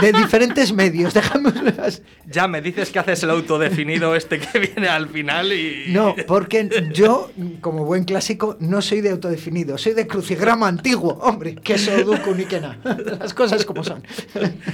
[0.02, 2.02] de diferentes medios, dejámoslas.
[2.30, 5.86] Ya me dices que haces el autodefinido este que viene al final y.
[5.90, 7.32] No, porque yo,
[7.62, 12.34] como buen clásico, no soy de autodefinido, soy de crucigrama antiguo, hombre, que eso duco
[12.36, 12.78] ni que nada.
[13.20, 14.04] Las cosas como son.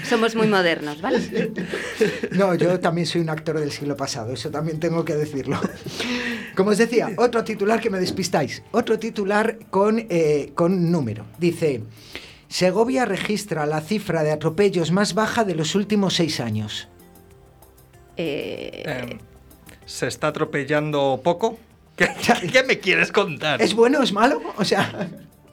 [0.09, 1.51] Somos muy modernos, ¿vale?
[2.31, 5.59] No, yo también soy un actor del siglo pasado, eso también tengo que decirlo.
[6.55, 11.25] Como os decía, otro titular que me despistáis, otro titular con, eh, con número.
[11.37, 11.83] Dice,
[12.51, 16.89] Segovia registra la cifra de atropellos más baja de los últimos seis años.
[18.17, 19.19] Eh, Eh,
[19.85, 21.57] ¿Se está atropellando poco?
[21.95, 22.09] ¿Qué,
[22.51, 23.61] qué me quieres contar?
[23.61, 24.41] ¿Es bueno o es malo?
[24.57, 25.09] O sea,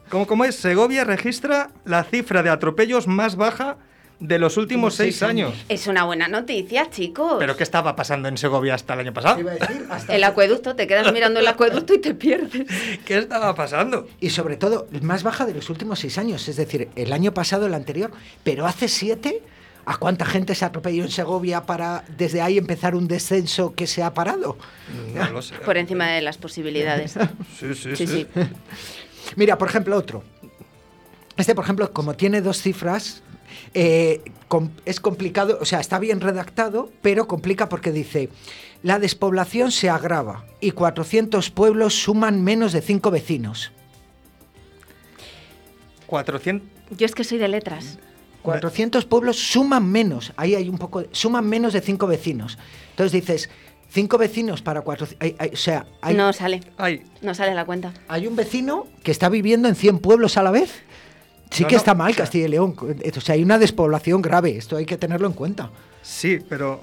[0.09, 0.55] ¿Cómo, cómo es?
[0.55, 3.77] Segovia registra la cifra de atropellos más baja
[4.19, 5.53] de los últimos seis seis años.
[5.69, 7.35] es una buena noticia, chicos.
[7.39, 9.39] ¿Pero qué estaba pasando en Segovia hasta el año pasado?
[9.39, 12.67] iba a decir, hasta- El acueducto, te quedas mirando el acueducto y te pierdes.
[13.05, 14.07] ¿Qué estaba pasando?
[14.19, 17.65] Y sobre todo, más baja de los últimos seis años, es decir, el año pasado,
[17.65, 18.11] el anterior,
[18.43, 19.41] pero hace siete,
[19.85, 24.03] ¿a cuánta gente se atropelló en Segovia para desde ahí empezar un descenso que se
[24.03, 24.57] ha parado?
[25.15, 25.55] No lo sé.
[25.55, 27.13] Por encima de las posibilidades.
[27.59, 28.27] Sí, sí, Sí, sí.
[29.35, 30.23] Mira, por ejemplo, otro.
[31.37, 33.21] Este, por ejemplo, como tiene dos cifras,
[33.73, 38.29] eh, com- es complicado, o sea, está bien redactado, pero complica porque dice,
[38.83, 43.71] la despoblación se agrava y 400 pueblos suman menos de 5 vecinos.
[46.07, 46.67] 400.
[46.97, 47.99] Yo es que soy de letras.
[48.41, 52.57] 400 pueblos suman menos, ahí hay un poco, de- suman menos de 5 vecinos.
[52.91, 53.49] Entonces dices,
[53.89, 56.61] 5 vecinos para 400, o sea, hay, No sale.
[57.21, 57.93] No sale la cuenta.
[58.07, 60.71] hay un vecino que está viviendo en 100 pueblos a la vez.
[61.49, 62.75] Sí No, que no, está mal o sea- Castilla y León.
[63.17, 64.55] O sea, hay una despoblación grave.
[64.57, 65.69] Esto hay que tenerlo en cuenta.
[66.01, 66.81] sí, pero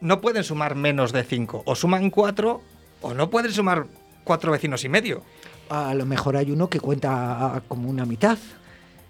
[0.00, 1.62] no pueden sumar menos de 5.
[1.64, 2.60] O suman 4
[3.02, 3.86] o no pueden sumar
[4.24, 5.22] 4 vecinos y medio.
[5.70, 8.38] a lo mejor hay uno que cuenta como una mitad,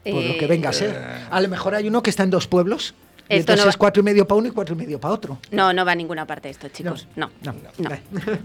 [0.04, 0.96] por lo que Eh, venga a ser.
[1.30, 2.94] A lo mejor hay uno que está en dos pueblos.
[3.30, 5.12] Y Esto entonces no es cuatro y medio para uno y cuatro y medio para
[5.14, 5.38] otro.
[5.50, 7.06] No, no va a ninguna parte esto, chicos.
[7.16, 7.30] No.
[7.44, 7.68] No, No.
[7.78, 8.00] Vale.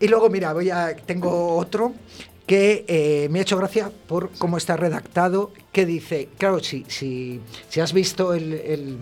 [0.00, 1.92] y luego, mira, voy a, tengo otro
[2.46, 7.40] que eh, me ha hecho gracia por cómo está redactado, que dice, claro, si, si,
[7.68, 8.98] si has visto el, el-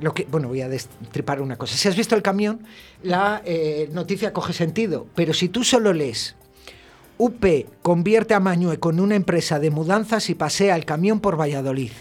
[0.00, 1.76] lo que, bueno, voy a destripar una cosa.
[1.76, 2.60] Si has visto el camión,
[3.02, 6.34] la eh, noticia coge sentido, pero si tú solo lees
[7.18, 7.44] UP
[7.82, 11.92] convierte a Mañueco en una empresa de mudanzas y pasea el camión por Valladolid.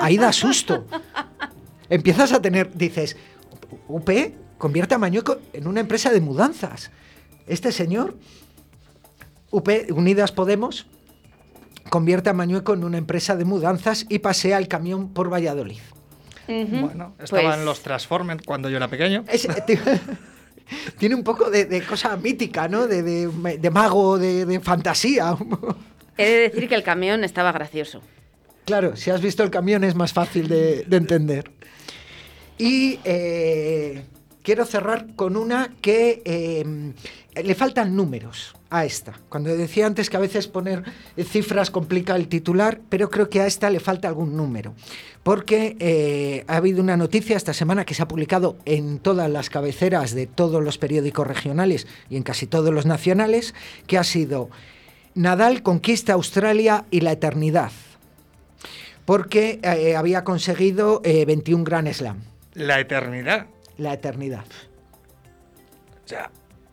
[0.00, 0.86] Ahí da susto.
[1.90, 3.16] Empiezas a tener, dices,
[3.88, 4.08] UP
[4.58, 6.90] convierte a Mañueco en una empresa de mudanzas.
[7.46, 8.16] Este señor,
[9.52, 10.86] UP, Unidas Podemos,
[11.90, 15.78] convierte a Mañueco en una empresa de mudanzas y pasea el camión por Valladolid.
[16.48, 19.24] Bueno, estaban Pues- los Transformers cuando yo era pequeño.
[19.28, 19.78] Es- ti-
[20.98, 22.86] tiene un poco de, de cosa mítica, ¿no?
[22.88, 25.36] De, de- de mago, de, de fantasía.
[26.18, 28.00] He de decir que el camión estaba gracioso.
[28.64, 31.50] Claro, si has visto el camión es más fácil de, de entender.
[32.58, 34.04] Y eh,
[34.42, 36.92] quiero cerrar con una que eh,
[37.42, 39.12] le faltan números a esta.
[39.28, 40.82] Cuando decía antes que a veces poner
[41.16, 44.74] cifras complica el titular, pero creo que a esta le falta algún número.
[45.22, 49.50] Porque eh, ha habido una noticia esta semana que se ha publicado en todas las
[49.50, 53.54] cabeceras de todos los periódicos regionales y en casi todos los nacionales,
[53.86, 54.50] que ha sido
[55.14, 57.70] Nadal conquista Australia y la eternidad
[59.04, 62.22] porque eh, había conseguido eh, 21 Grand Slam.
[62.54, 63.46] La eternidad.
[63.78, 64.44] La eternidad.
[66.04, 66.30] O sea,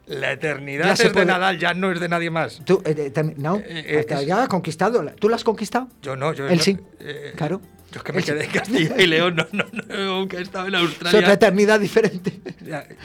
[0.10, 2.62] la eternidad Ya es se de Nadal, ya no es de nadie más.
[2.66, 5.06] ¿Tú, eh, eterni- no, Eh, eh, ya ha conquistado.
[5.20, 5.88] ¿Tú la has conquistado?
[6.02, 6.78] Yo no, yo Él no, sí.
[7.00, 7.62] eh, claro.
[7.92, 8.32] Yo es que me Él sí.
[8.32, 11.34] quedé en Castilla y León, no, no, no, aunque he estado en Es otra Australia.
[11.34, 12.40] eternidad diferente.
[12.66, 12.86] Ya.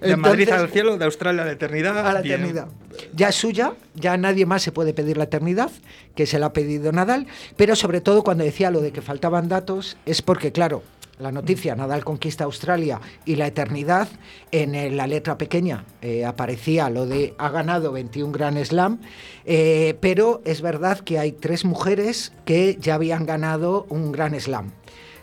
[0.00, 1.98] De Madrid al cielo, de Australia a la eternidad.
[2.06, 2.36] A la bien.
[2.40, 2.68] eternidad.
[3.14, 5.70] Ya es suya, ya nadie más se puede pedir la eternidad,
[6.14, 7.26] que se la ha pedido Nadal,
[7.58, 10.82] pero sobre todo cuando decía lo de que faltaban datos, es porque, claro,
[11.20, 14.08] la noticia, Nadal conquista Australia y la eternidad,
[14.52, 18.98] en la letra pequeña eh, aparecía lo de ha ganado 21 Grand Slam,
[19.44, 24.72] eh, pero es verdad que hay tres mujeres que ya habían ganado un Grand Slam.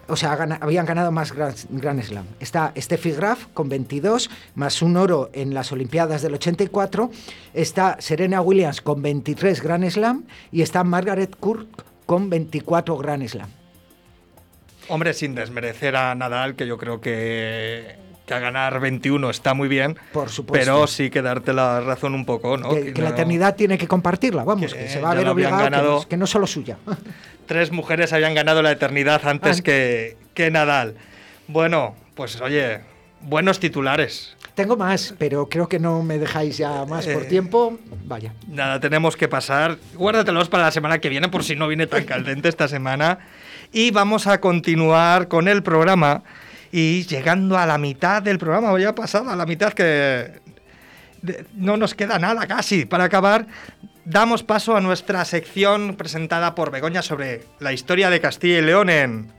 [0.10, 2.26] O sea, habían ganado más Grand, Grand Slam.
[2.40, 7.12] Está Steffi Graf con 22, más un oro en las Olimpiadas del 84.
[7.54, 10.24] Está Serena Williams con 23 Grand Slam.
[10.50, 11.68] Y está Margaret Court
[12.06, 13.50] con 24 Grand Slam.
[14.90, 19.68] Hombre, sin desmerecer a Nadal, que yo creo que, que a ganar 21 está muy
[19.68, 19.98] bien.
[20.14, 20.66] Por supuesto.
[20.66, 22.70] Pero sí que darte la razón un poco, ¿no?
[22.74, 25.28] que, que la no- eternidad tiene que compartirla, vamos, Que que, se va a ver
[25.28, 26.08] obligado, que no- ganado.
[26.08, 26.78] que no solo suya.
[27.46, 29.64] Tres mujeres habían ganado la eternidad antes Ah.
[29.64, 30.96] que, que Nadal.
[31.48, 32.82] Bueno, pues oye,
[33.22, 34.36] buenos titulares.
[34.56, 37.28] Tengo más, pero creo que no me dejáis ya más por Eh.
[37.28, 37.78] tiempo.
[38.06, 38.34] Vaya.
[38.48, 39.78] Nada, tenemos que pasar.
[39.94, 43.20] Guárdatelos para la semana que viene por si no viene tan caldente esta semana.
[43.72, 46.24] Y vamos a continuar con el programa.
[46.72, 50.42] Y llegando a la mitad del programa, ya pasado a la mitad que
[51.54, 53.48] no nos queda nada casi para acabar,
[54.06, 58.90] damos paso a nuestra sección presentada por Begoña sobre la historia de Castilla y León
[58.90, 59.37] en...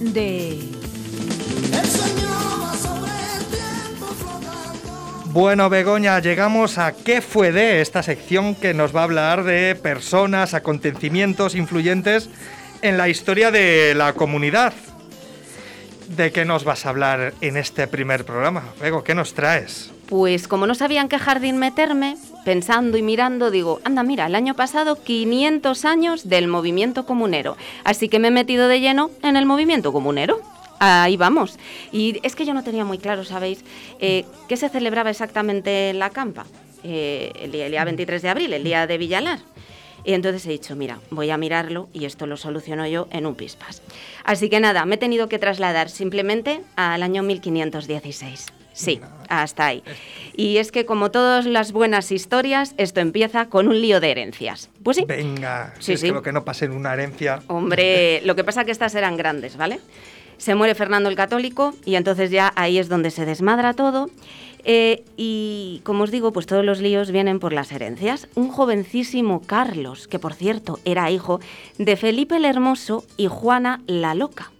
[0.00, 0.58] de...
[5.30, 9.74] Bueno, Begoña, llegamos a ¿Qué fue de esta sección que nos va a hablar de
[9.74, 12.30] personas, acontecimientos influyentes
[12.82, 14.72] en la historia de la comunidad?
[16.16, 18.64] ¿De qué nos vas a hablar en este primer programa?
[18.80, 19.90] Bego, ¿qué nos traes?
[20.08, 22.16] Pues como no sabía en qué jardín meterme,
[22.48, 27.58] pensando y mirando, digo, anda, mira, el año pasado 500 años del movimiento comunero.
[27.84, 30.40] Así que me he metido de lleno en el movimiento comunero.
[30.78, 31.58] Ahí vamos.
[31.92, 33.62] Y es que yo no tenía muy claro, ¿sabéis?
[34.00, 36.46] Eh, ¿Qué se celebraba exactamente en la campa?
[36.84, 39.40] Eh, el, día, el día 23 de abril, el día de Villalar.
[40.02, 43.34] Y entonces he dicho, mira, voy a mirarlo y esto lo soluciono yo en un
[43.34, 43.82] pispas.
[44.24, 48.57] Así que nada, me he tenido que trasladar simplemente al año 1516.
[48.78, 49.82] Sí, hasta ahí.
[50.36, 54.70] Y es que como todas las buenas historias, esto empieza con un lío de herencias.
[54.84, 55.04] Pues sí.
[55.04, 56.06] Venga, Sí, es sí.
[56.06, 57.42] que lo que no pase en una herencia.
[57.48, 59.80] Hombre, lo que pasa que estas eran grandes, ¿vale?
[60.36, 64.10] Se muere Fernando el Católico y entonces ya ahí es donde se desmadra todo.
[64.64, 68.28] Eh, y como os digo, pues todos los líos vienen por las herencias.
[68.36, 71.40] Un jovencísimo Carlos, que por cierto era hijo
[71.78, 74.52] de Felipe el Hermoso y Juana la Loca.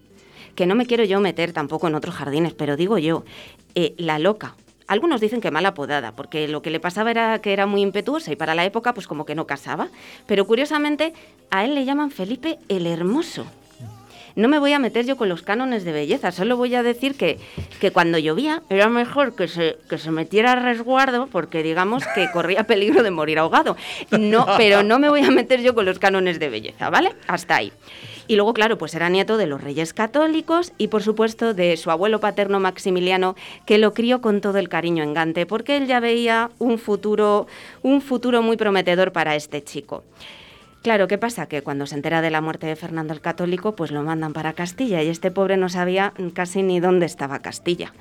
[0.57, 3.25] Que no me quiero yo meter tampoco en otros jardines, pero digo yo,
[3.81, 4.57] eh, la Loca,
[4.89, 8.33] Algunos dicen que mal apodada, porque lo que le pasaba era que era muy impetuosa
[8.33, 9.89] y para la época pues como que no casaba.
[10.27, 11.13] Pero curiosamente
[11.51, 13.47] a él le llaman Felipe el Hermoso.
[14.35, 17.17] No me voy a meter yo con los cánones de belleza, solo voy a decir
[17.17, 17.39] que,
[17.81, 22.31] que cuando llovía era mejor que se, que se metiera a resguardo porque digamos que
[22.33, 23.77] corría peligro de morir ahogado.
[24.11, 27.15] No, pero no me voy a meter yo con los cánones de belleza, ¿vale?
[27.27, 27.73] Hasta ahí.
[28.29, 31.91] Y luego, claro, pues era nieto de los reyes católicos y, por supuesto, de su
[31.91, 35.99] abuelo paterno Maximiliano, que lo crió con todo el cariño en Gante, porque él ya
[35.99, 37.47] veía un futuro,
[37.83, 40.05] un futuro muy prometedor para este chico.
[40.83, 41.47] Claro, ¿qué pasa?
[41.47, 44.53] Que cuando se entera de la muerte de Fernando el Católico, pues lo mandan para
[44.53, 47.95] Castilla y este pobre no sabía casi ni dónde estaba Castilla.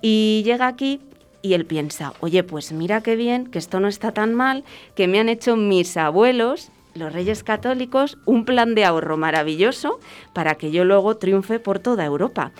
[0.00, 1.00] Y llega aquí
[1.42, 4.64] y él piensa, oye, pues mira qué bien, que esto no está tan mal,
[4.94, 10.00] que me han hecho mis abuelos, los reyes católicos, un plan de ahorro maravilloso
[10.32, 12.52] para que yo luego triunfe por toda Europa.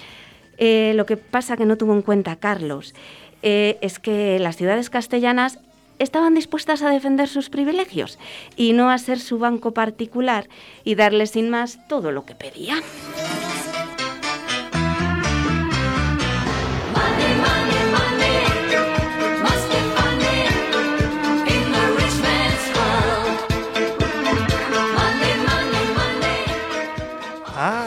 [0.59, 2.95] Eh, lo que pasa que no tuvo en cuenta Carlos
[3.43, 5.59] eh, es que las ciudades castellanas
[5.99, 8.19] estaban dispuestas a defender sus privilegios
[8.57, 10.49] y no a ser su banco particular
[10.85, 12.83] y darle sin más todo lo que pedían.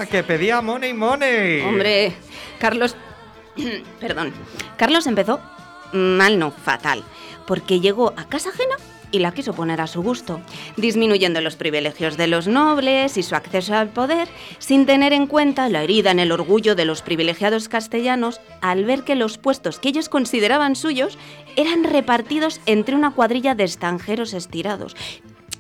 [0.06, 1.62] Que pedía money, money.
[1.62, 2.14] Hombre,
[2.60, 2.96] Carlos...
[4.00, 4.34] Perdón.
[4.78, 5.40] Carlos empezó
[5.92, 7.04] mal, no, fatal,
[7.46, 8.76] porque llegó a casa ajena
[9.12, 10.40] y la quiso poner a su gusto,
[10.78, 14.28] disminuyendo los privilegios de los nobles y su acceso al poder,
[14.60, 19.04] sin tener en cuenta la herida en el orgullo de los privilegiados castellanos al ver
[19.04, 21.18] que los puestos que ellos consideraban suyos
[21.56, 24.96] eran repartidos entre una cuadrilla de extranjeros estirados.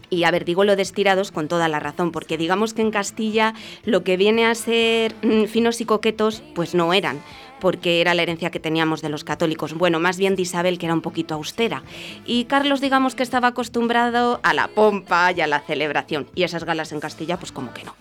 [0.10, 2.92] Y a ver, digo lo de estirados con toda la razón, porque digamos que en
[2.92, 3.54] Castilla
[3.86, 7.22] lo que viene a ser mm, finos y coquetos, pues no eran,
[7.60, 9.74] porque era la herencia que teníamos de los católicos.
[9.74, 11.84] Bueno, más bien de Isabel, que era un poquito austera.
[12.26, 16.28] Y Carlos, digamos que estaba acostumbrado a la pompa y a la celebración.
[16.36, 17.96] Y esas galas en Castilla, pues como que no.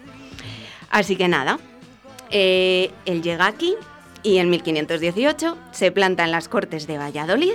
[0.90, 1.58] Así que nada,
[2.30, 3.74] eh, él llega aquí
[4.22, 7.54] y en 1518 se planta en las Cortes de Valladolid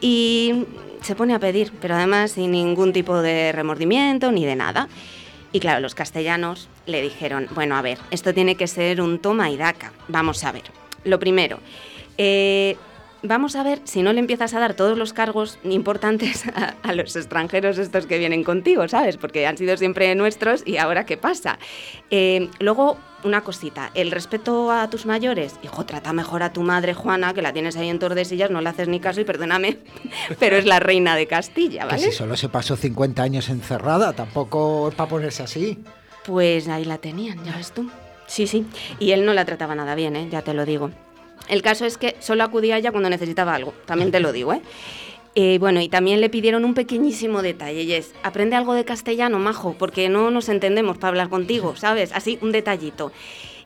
[0.00, 0.64] y
[1.04, 4.88] se pone a pedir, pero además sin ningún tipo de remordimiento ni de nada.
[5.52, 9.50] Y claro, los castellanos le dijeron, bueno, a ver, esto tiene que ser un toma
[9.50, 9.92] y daca.
[10.08, 10.64] Vamos a ver.
[11.04, 11.60] Lo primero,
[12.16, 12.76] eh,
[13.24, 16.92] vamos a ver si no le empiezas a dar todos los cargos importantes a, a
[16.92, 19.16] los extranjeros estos que vienen contigo, ¿sabes?
[19.16, 21.58] Porque han sido siempre nuestros y ahora qué pasa.
[22.10, 25.54] Eh, luego, una cosita, el respeto a tus mayores.
[25.62, 28.68] Hijo, trata mejor a tu madre Juana, que la tienes ahí en Tordesillas, no le
[28.68, 29.78] haces ni caso y perdóname,
[30.38, 32.02] pero es la reina de Castilla, Que ¿vale?
[32.04, 35.78] si solo se pasó 50 años encerrada, tampoco es para ponerse así.
[36.26, 37.90] Pues ahí la tenían, ya ves tú.
[38.26, 38.66] Sí, sí.
[38.98, 40.28] Y él no la trataba nada bien, ¿eh?
[40.30, 40.90] ya te lo digo.
[41.48, 44.62] El caso es que solo acudía ella cuando necesitaba algo, también te lo digo, ¿eh?
[45.36, 49.40] Eh, bueno, y también le pidieron un pequeñísimo detalle, y es, aprende algo de castellano,
[49.40, 52.12] majo, porque no nos entendemos para hablar contigo, ¿sabes?
[52.12, 53.10] Así, un detallito.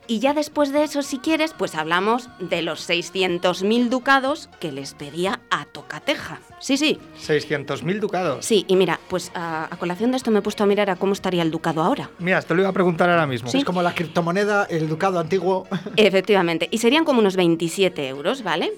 [0.09, 4.95] Y ya después de eso, si quieres, pues hablamos de los 600.000 ducados que les
[4.95, 6.41] pedía a Tocateja.
[6.61, 8.45] Sí, sí, 600.000 ducados.
[8.45, 8.65] sí.
[8.69, 11.13] Y mira, pues a, a colación de esto me he puesto a mirar a cómo
[11.13, 12.11] estaría el ducado ahora.
[12.19, 13.51] Mira, te lo iba a preguntar ahora mismo.
[13.51, 13.59] Sí.
[13.59, 15.69] Es como la criptomoneda, el ducado antiguo.
[15.97, 18.73] Efectivamente, y serían como unos 27 euros, ¿vale?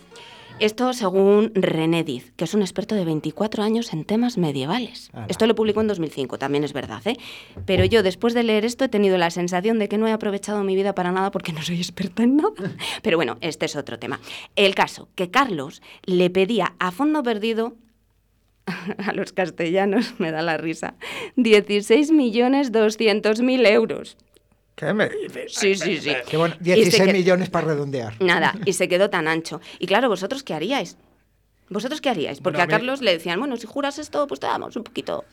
[0.61, 5.08] Esto según René Diz, que es un experto de 24 años en temas medievales.
[5.14, 5.24] Ala.
[5.30, 7.16] Esto lo publicó en 2005, también es verdad, ¿eh?
[7.64, 10.62] Pero yo después de leer esto he tenido la sensación de que no he aprovechado
[10.62, 12.76] mi vida para nada porque no soy experta en nada.
[13.02, 14.20] Pero bueno, este es otro tema.
[14.54, 17.74] El caso, que Carlos le pedía a fondo perdido
[18.98, 20.96] a los castellanos, me da la risa,
[21.36, 24.18] 16.200.000 euros.
[24.80, 25.52] ¿Qué me dices?
[25.54, 26.14] Sí, sí, sí.
[26.36, 28.14] Bueno, se 16 que- millones para redondear.
[28.22, 29.60] Nada, y se quedó tan ancho.
[29.78, 30.96] Y claro, ¿vosotros qué haríais?
[31.68, 32.40] ¿Vosotros qué haríais?
[32.40, 34.74] Porque Bueno, a a mí- Carlos le decían, bueno, si juras esto, pues te damos
[34.76, 35.24] un poquito.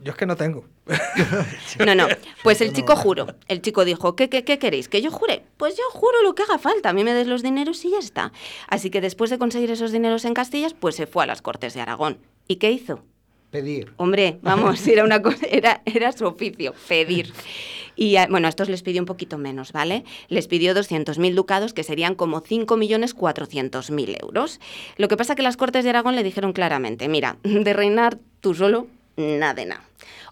[0.00, 0.64] Yo es que no tengo.
[1.86, 2.08] No, no.
[2.42, 3.26] Pues el chico juró.
[3.46, 4.88] El chico dijo, ¿qué, qué, qué queréis?
[4.88, 5.44] ¿Que yo jure?
[5.56, 6.90] Pues yo juro lo que haga falta.
[6.90, 8.32] A mí me des los dineros y ya está.
[8.68, 11.74] Así que después de conseguir esos dineros en Castillas, pues se fue a las Cortes
[11.74, 12.18] de Aragón.
[12.48, 13.04] ¿Y qué hizo?
[13.52, 13.92] Pedir.
[13.98, 17.32] Hombre, vamos, era una cosa, era, era su oficio, pedir.
[17.94, 20.04] Y a- bueno, a estos les pidió un poquito menos, ¿vale?
[20.28, 24.60] Les pidió 200.000 ducados, que serían como 5.400.000 euros.
[24.96, 28.54] Lo que pasa que las Cortes de Aragón le dijeron claramente, mira, de reinar tú
[28.54, 28.86] solo,
[29.16, 29.84] nada de nada.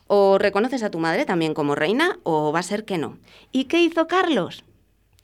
[0.06, 3.18] O reconoces a tu madre también como reina, o va a ser que no.
[3.52, 4.64] ¿Y qué hizo Carlos?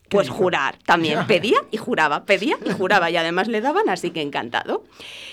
[0.09, 1.25] Pues jurar también.
[1.29, 3.11] Pedía y juraba, pedía y juraba.
[3.11, 4.85] Y además le daban, así que encantado.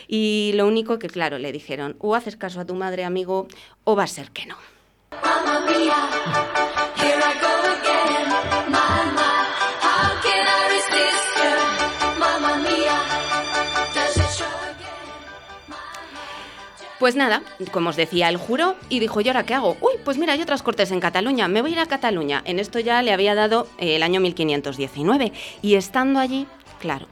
[0.07, 3.47] Y lo único que, claro, le dijeron, o haces caso a tu madre, amigo,
[3.83, 4.57] o va a ser que no.
[5.11, 6.09] Mamma mia,
[6.97, 7.92] here I go again.
[17.03, 17.43] Pues nada,
[17.73, 19.75] como os decía, él juró y dijo, ¿y ahora qué hago?
[19.81, 22.41] Uy, pues mira, hay otras cortes en Cataluña, me voy a ir a Cataluña.
[22.45, 26.47] En esto ya le había dado eh, el año 1519 y estando allí,
[26.79, 27.07] claro,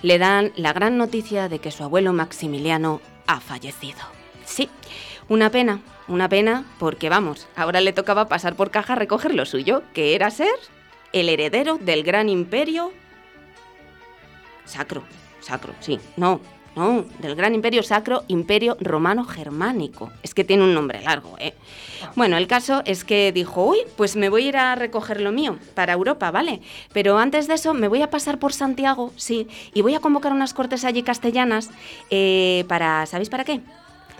[0.00, 3.98] le dan la gran noticia de que su abuelo Maximiliano ha fallecido.
[4.44, 4.70] Sí,
[5.28, 9.44] una pena, una pena porque vamos, ahora le tocaba pasar por caja a recoger lo
[9.44, 10.54] suyo, que era ser
[11.12, 12.92] el heredero del gran imperio
[14.66, 15.02] sacro,
[15.40, 16.40] sacro, sí, no,
[16.76, 20.12] no, del gran imperio sacro, imperio romano germánico.
[20.22, 21.54] Es que tiene un nombre largo, ¿eh?
[22.14, 25.32] Bueno, el caso es que dijo, uy, pues me voy a ir a recoger lo
[25.32, 26.60] mío para Europa, ¿vale?
[26.92, 30.32] Pero antes de eso me voy a pasar por Santiago, sí, y voy a convocar
[30.32, 31.70] unas cortes allí castellanas
[32.10, 33.62] eh, para, ¿sabéis para qué?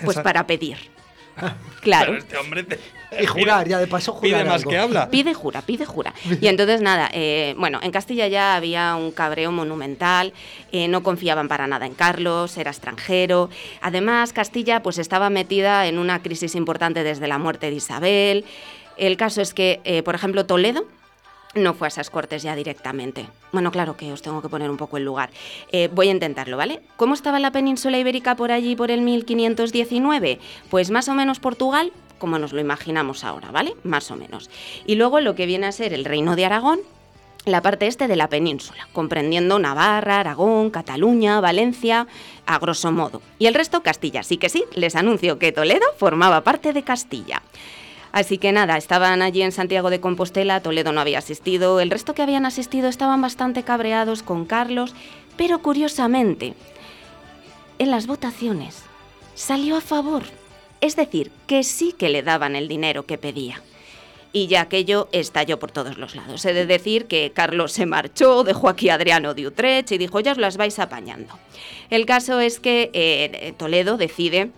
[0.03, 0.96] Pues para pedir.
[1.83, 2.07] Claro.
[2.07, 2.81] Pero este hombre te-
[3.23, 4.33] Y jurar, ya de paso jurar.
[4.41, 4.71] pide más algo.
[4.71, 5.09] que habla.
[5.09, 6.13] Pide jura, pide jura.
[6.41, 10.33] Y entonces nada, eh, bueno, en Castilla ya había un cabreo monumental,
[10.73, 13.51] eh, no confiaban para nada en Carlos, era extranjero.
[13.81, 18.45] Además, Castilla pues estaba metida en una crisis importante desde la muerte de Isabel.
[18.97, 20.87] El caso es que, eh, por ejemplo, Toledo
[21.57, 23.27] no fue a esas cortes ya directamente.
[23.53, 25.31] Bueno, claro que os tengo que poner un poco el lugar.
[25.73, 26.83] Eh, voy a intentarlo, ¿vale?
[26.97, 30.39] ¿Cómo estaba la península ibérica por allí por el 1519?
[30.71, 33.75] Pues más o menos Portugal, como nos lo imaginamos ahora, ¿vale?
[33.83, 34.51] Más o menos.
[34.87, 36.81] Y luego lo que viene a ser el reino de Aragón,
[37.47, 42.09] la parte este de la península, comprendiendo Navarra, Aragón, Cataluña, Valencia,
[42.45, 43.23] a grosso modo.
[43.39, 44.25] Y el resto Castilla.
[44.25, 47.43] Sí que sí, les anuncio que Toledo formaba parte de Castilla.
[48.17, 52.15] Así que nada, estaban allí en Santiago de Compostela, Toledo no había asistido, el resto
[52.15, 54.95] que habían asistido estaban bastante cabreados con Carlos,
[55.37, 56.55] pero curiosamente,
[57.79, 58.85] en las votaciones
[59.35, 60.23] salió a favor.
[60.81, 63.61] Es decir, que sí que le daban el dinero que pedía.
[64.33, 66.43] Y ya aquello estalló por todos los lados.
[66.47, 70.21] He de decir que Carlos se marchó, dejó aquí a Adriano de Utrecht y dijo,
[70.21, 71.39] ya os las vais apañando.
[71.91, 74.53] El caso es que eh, Toledo decide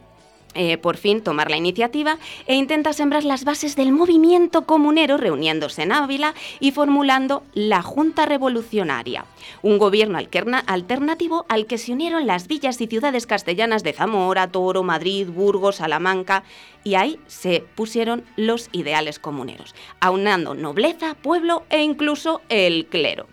[0.55, 5.83] eh, por fin tomar la iniciativa e intenta sembrar las bases del movimiento comunero reuniéndose
[5.83, 9.25] en Ávila y formulando la Junta Revolucionaria,
[9.63, 14.49] un gobierno alterna- alternativo al que se unieron las villas y ciudades castellanas de Zamora,
[14.49, 16.45] Toro, Madrid, Burgos, Salamanca
[16.85, 23.27] y ahí se pusieron los ideales comuneros, aunando nobleza, pueblo e incluso el clero.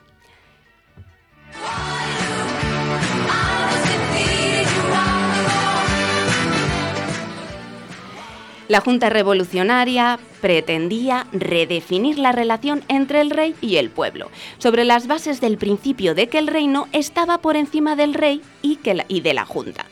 [8.68, 15.06] La Junta Revolucionaria pretendía redefinir la relación entre el rey y el pueblo, sobre las
[15.06, 18.80] bases del principio de que el reino estaba por encima del rey y,
[19.22, 19.86] de la Junta.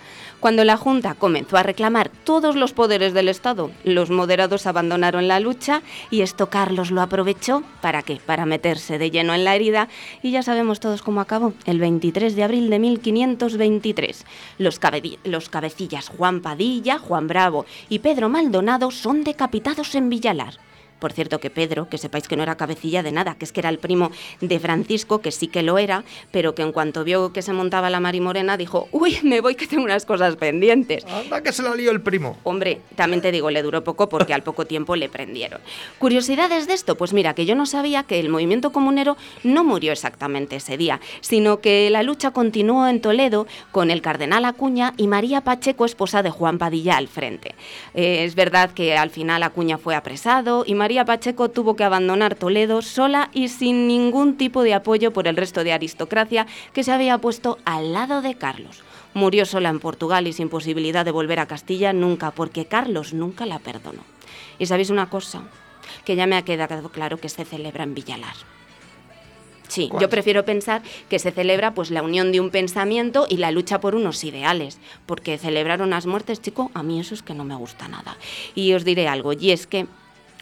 [0.44, 5.40] Cuando la Junta comenzó a reclamar todos los poderes del Estado, los moderados abandonaron la
[5.40, 5.82] lucha
[6.12, 8.18] y esto Carlos lo aprovechó para qué?
[8.18, 9.88] Para meterse de lleno en la herida
[10.22, 14.26] y ya sabemos todos cómo acabó, el 23 de abril de 1523.
[14.58, 14.82] Los,
[15.24, 20.56] los cabecillas Juan Padilla, Juan Bravo y Pedro Maldonado son decapitados en Villalar.
[21.04, 23.60] Por cierto que Pedro, que sepáis que no era cabecilla de nada, que es que
[23.60, 27.34] era el primo de Francisco, que sí que lo era, pero que en cuanto vio
[27.34, 31.04] que se montaba la Marimorena dijo, uy, me voy que tengo unas cosas pendientes.
[31.06, 32.38] Anda que se la lío el primo.
[32.44, 35.60] Hombre, también te digo, le duró poco porque al poco tiempo le prendieron.
[36.00, 39.92] Curiosidades de esto, pues mira, que yo no sabía que el movimiento comunero no murió
[39.92, 45.08] exactamente ese día, sino que la lucha continuó en Toledo con el cardenal Acuña y
[45.08, 47.56] María Pacheco, esposa de Juan Padilla, al frente.
[47.94, 52.36] Eh, es verdad que al final Acuña fue apresado y María Pacheco tuvo que abandonar
[52.36, 56.92] Toledo sola y sin ningún tipo de apoyo por el resto de aristocracia que se
[56.92, 58.84] había puesto al lado de Carlos.
[59.14, 63.46] Murió sola en Portugal y sin posibilidad de volver a Castilla nunca, porque Carlos nunca
[63.46, 64.04] la perdonó.
[64.60, 65.42] Y sabéis una cosa,
[66.06, 68.36] que ya me ha quedado claro que se celebra en Villalar.
[69.68, 70.02] Sí, ¿Cuál?
[70.02, 73.80] yo prefiero pensar que se celebra pues la unión de un pensamiento y la lucha
[73.80, 74.78] por unos ideales,
[75.08, 78.18] porque celebrar unas muertes, chico, a mí eso es que no me gusta nada.
[78.54, 79.88] Y os diré algo, y es que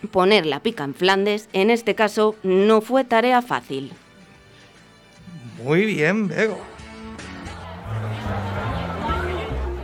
[0.10, 3.91] poner la pica en Flandes, en este caso, no fue tarea fácil.
[5.64, 6.60] Muy bien, Bego.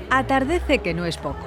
[0.09, 1.46] Atardece que no es poco.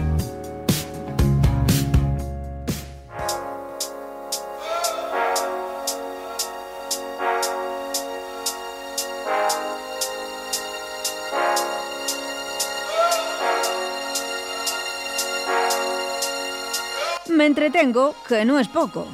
[17.51, 19.05] Entretengo, que no es poco.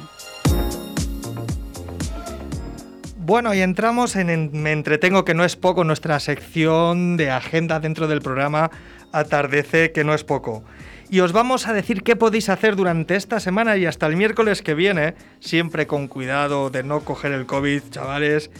[3.16, 7.80] Bueno, y entramos en, en Me entretengo, que no es poco, nuestra sección de agenda
[7.80, 8.70] dentro del programa
[9.10, 10.62] Atardece, que no es poco.
[11.10, 14.62] Y os vamos a decir qué podéis hacer durante esta semana y hasta el miércoles
[14.62, 18.52] que viene, siempre con cuidado de no coger el COVID, chavales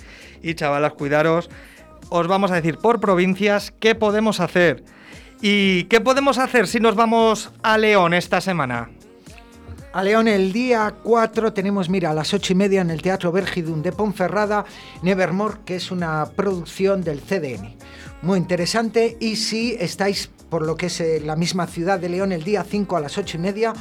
[0.43, 1.51] y chavalas, cuidaros.
[2.09, 4.83] Os vamos a decir por provincias qué podemos hacer.
[5.41, 8.91] ¿Y qué podemos hacer si nos vamos a León esta semana?
[9.91, 13.33] A León el día 4 tenemos, mira, a las 8 y media en el Teatro
[13.33, 14.67] Vergidun de Ponferrada,
[15.03, 17.75] Nevermore, que es una producción del CDN.
[18.21, 22.33] Muy interesante y si estáis por lo que es eh, la misma ciudad de León
[22.33, 23.73] el día 5 a las 8 y media,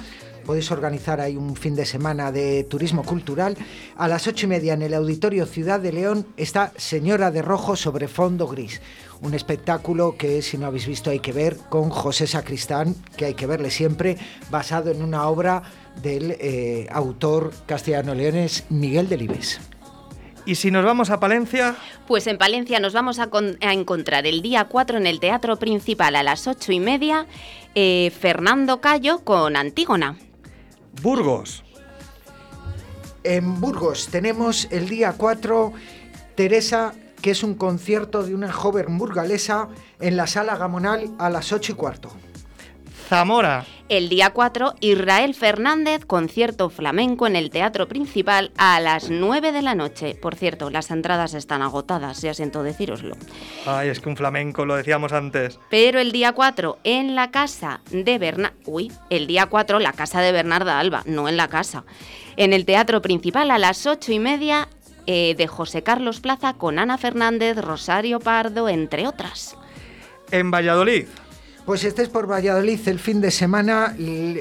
[0.46, 3.58] podéis organizar ahí un fin de semana de turismo cultural.
[3.98, 7.76] A las 8 y media en el Auditorio Ciudad de León está Señora de Rojo
[7.76, 8.82] sobre fondo gris.
[9.20, 13.34] Un espectáculo que si no habéis visto hay que ver con José Sacristán, que hay
[13.34, 14.18] que verle siempre,
[14.50, 15.64] basado en una obra
[16.02, 19.60] del eh, autor castellano-leones Miguel Delibes.
[20.46, 21.76] Y si nos vamos a Palencia,
[22.08, 25.58] Pues en Palencia nos vamos a, con- a encontrar el día 4 en el Teatro
[25.58, 27.26] Principal a las 8 y media
[27.76, 30.16] eh, Fernando Cayo con Antígona.
[31.02, 31.64] Burgos.
[33.24, 35.74] En Burgos tenemos el día 4
[36.36, 39.68] Teresa, que es un concierto de una joven burgalesa
[40.00, 42.10] en la sala Gamonal a las 8 y cuarto.
[43.08, 43.64] Zamora.
[43.88, 49.62] El día 4 Israel Fernández, concierto flamenco en el Teatro Principal a las 9 de
[49.62, 50.14] la noche.
[50.22, 53.16] Por cierto, las entradas están agotadas, ya siento decíroslo.
[53.66, 55.58] Ay, es que un flamenco, lo decíamos antes.
[55.70, 58.58] Pero el día 4 en la casa de Bernarda...
[58.66, 61.86] Uy, el día 4 la casa de Bernarda Alba, no en la casa.
[62.36, 64.68] En el Teatro Principal a las 8 y media
[65.06, 69.56] eh, de José Carlos Plaza con Ana Fernández, Rosario Pardo, entre otras.
[70.30, 71.08] En Valladolid.
[71.68, 73.94] Pues si estáis por Valladolid el fin de semana,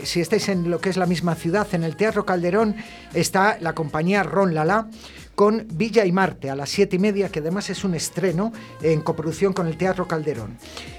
[0.05, 2.77] si estáis en lo que es la misma ciudad, en el Teatro Calderón,
[3.15, 4.87] está la compañía Ron Lala
[5.35, 9.01] con Villa y Marte a las siete y media, que además es un estreno en
[9.01, 10.57] coproducción con el Teatro Calderón.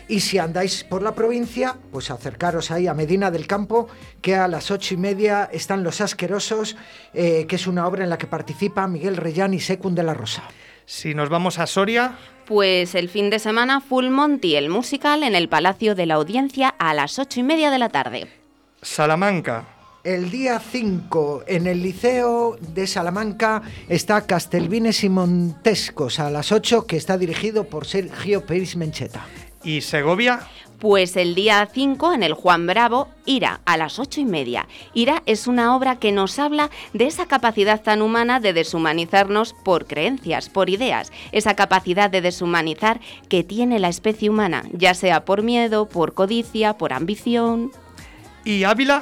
[0.09, 3.87] Y si andáis por la provincia, pues acercaros ahí a Medina del Campo,
[4.21, 6.75] que a las ocho y media están Los Asquerosos,
[7.13, 10.13] eh, que es una obra en la que participa Miguel Reyán y Secund de la
[10.13, 10.43] Rosa.
[10.85, 12.17] Si nos vamos a Soria,
[12.47, 16.69] Pues el fin de semana Full Monty, el musical, en el Palacio de la Audiencia
[16.69, 18.27] a las 8 y media de la tarde.
[18.81, 19.65] Salamanca.
[20.05, 26.87] El día 5 en el Liceo de Salamanca está Castelvines y Montescos a las 8
[26.87, 29.25] que está dirigido por Sergio Pérez Mencheta.
[29.65, 30.47] Y Segovia.
[30.79, 34.67] Pues el día 5 en el Juan Bravo, Ira, a las ocho y media.
[34.93, 39.87] Ira es una obra que nos habla de esa capacidad tan humana de deshumanizarnos por
[39.87, 45.41] creencias, por ideas, esa capacidad de deshumanizar que tiene la especie humana, ya sea por
[45.41, 47.71] miedo, por codicia, por ambición.
[48.45, 49.01] Y Ávila.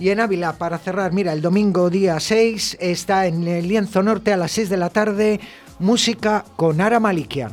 [0.00, 4.32] Y en Ávila, para cerrar, mira, el domingo día 6 está en el Lienzo Norte
[4.32, 5.38] a las 6 de la tarde,
[5.78, 7.52] música con Ara Malikian.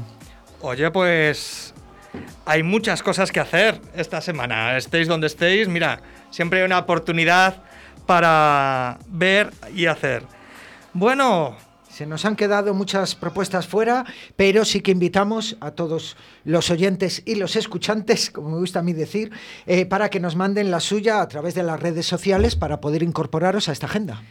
[0.62, 1.76] Oye, pues
[2.46, 4.78] hay muchas cosas que hacer esta semana.
[4.78, 6.02] Estéis donde estéis, mira,
[6.32, 7.62] siempre hay una oportunidad
[8.06, 10.24] para ver y hacer.
[10.94, 11.56] Bueno,
[11.90, 14.06] Se nos han quedado muchas propuestas fuera,
[14.38, 18.84] pero sí que invitamos a todos los oyentes y los escuchantes, como me gusta a
[18.84, 19.32] mí decir,
[19.66, 23.04] eh, para que nos manden la suya a través de las redes sociales para poder
[23.04, 24.24] incorporaros a esta agenda.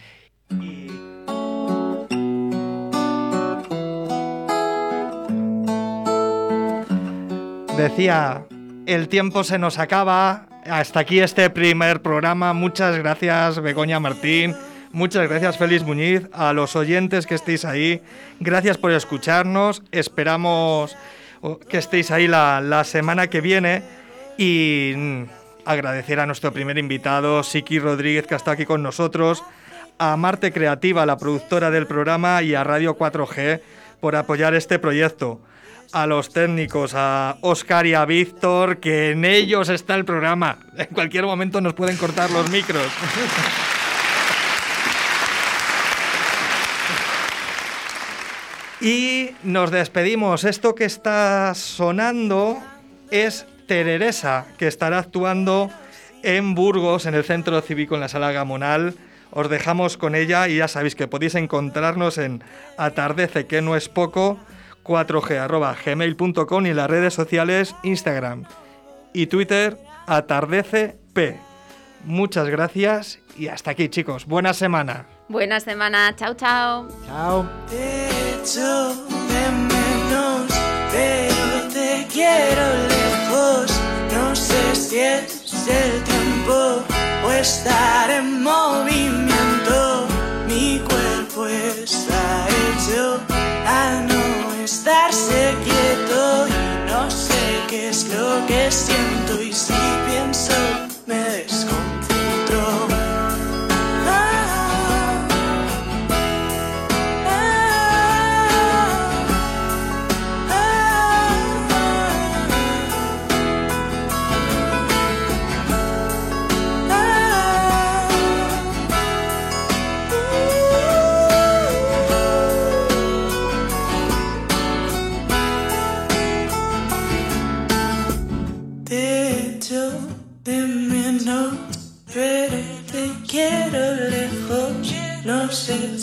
[7.79, 8.45] Decía,
[8.87, 10.47] el tiempo se nos acaba.
[10.67, 12.53] Hasta aquí este primer programa.
[12.53, 14.55] Muchas gracias, Begoña Martín.
[14.91, 16.29] Muchas gracias, Félix Muñiz.
[16.33, 18.03] A los oyentes que estéis ahí,
[18.41, 19.83] gracias por escucharnos.
[19.93, 20.97] Esperamos
[21.41, 23.83] oh, que estéis ahí la, la semana que viene.
[24.37, 24.95] Y
[25.65, 29.45] agradecer a nuestro primer invitado, Siki Rodríguez, que estado aquí con nosotros.
[29.99, 33.61] A Marte Creativa, la productora del programa, y a Radio 4G
[34.01, 35.41] por apoyar este proyecto
[35.93, 40.59] a los técnicos, a Oscar y a Víctor, que en ellos está el programa.
[40.77, 42.87] En cualquier momento nos pueden cortar los micros.
[48.81, 50.45] y nos despedimos.
[50.45, 52.59] Esto que está sonando
[53.11, 55.71] es Tereresa, que estará actuando
[56.23, 58.95] en Burgos, en el Centro Cívico, en la Sala Gamonal.
[59.31, 62.43] Os dejamos con ella y ya sabéis que podéis encontrarnos en
[62.77, 64.39] Atardece, que no es poco,
[64.89, 68.45] 4g.gmail.com y en las redes sociales Instagram
[69.13, 70.97] y Twitter atardecep.
[72.05, 74.25] Muchas gracias y hasta aquí chicos.
[74.27, 75.07] Buena semana.
[75.29, 76.15] Buena semana.
[76.17, 76.89] Chao, chao.
[77.07, 77.47] Chao.
[82.19, 83.81] Quiero lejos,
[84.13, 86.83] No sé si es el tiempo
[87.25, 90.09] o estar en movimiento.
[90.49, 93.21] Mi cuerpo está hecho
[94.73, 99.73] estarse quieto y no sé qué es lo que siento y si
[100.07, 100.88] pienso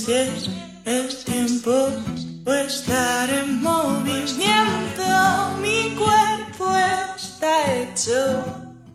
[0.08, 1.90] es tiempo
[2.46, 5.04] o estar en movimiento.
[5.62, 6.72] Mi cuerpo
[7.16, 8.44] está hecho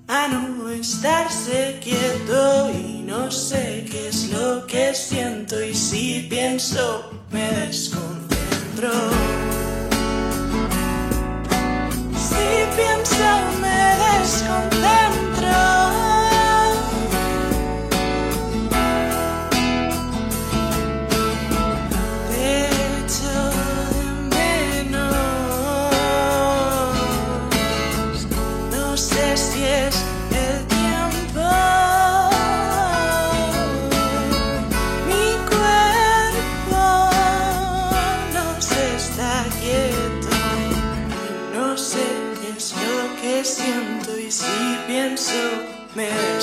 [0.07, 7.11] a no estarse quieto y no sé qué es lo que siento y si pienso
[7.33, 8.93] me desconcentro.
[12.15, 13.25] Si pienso
[13.61, 15.10] me desconcentro.
[46.01, 46.40] Me.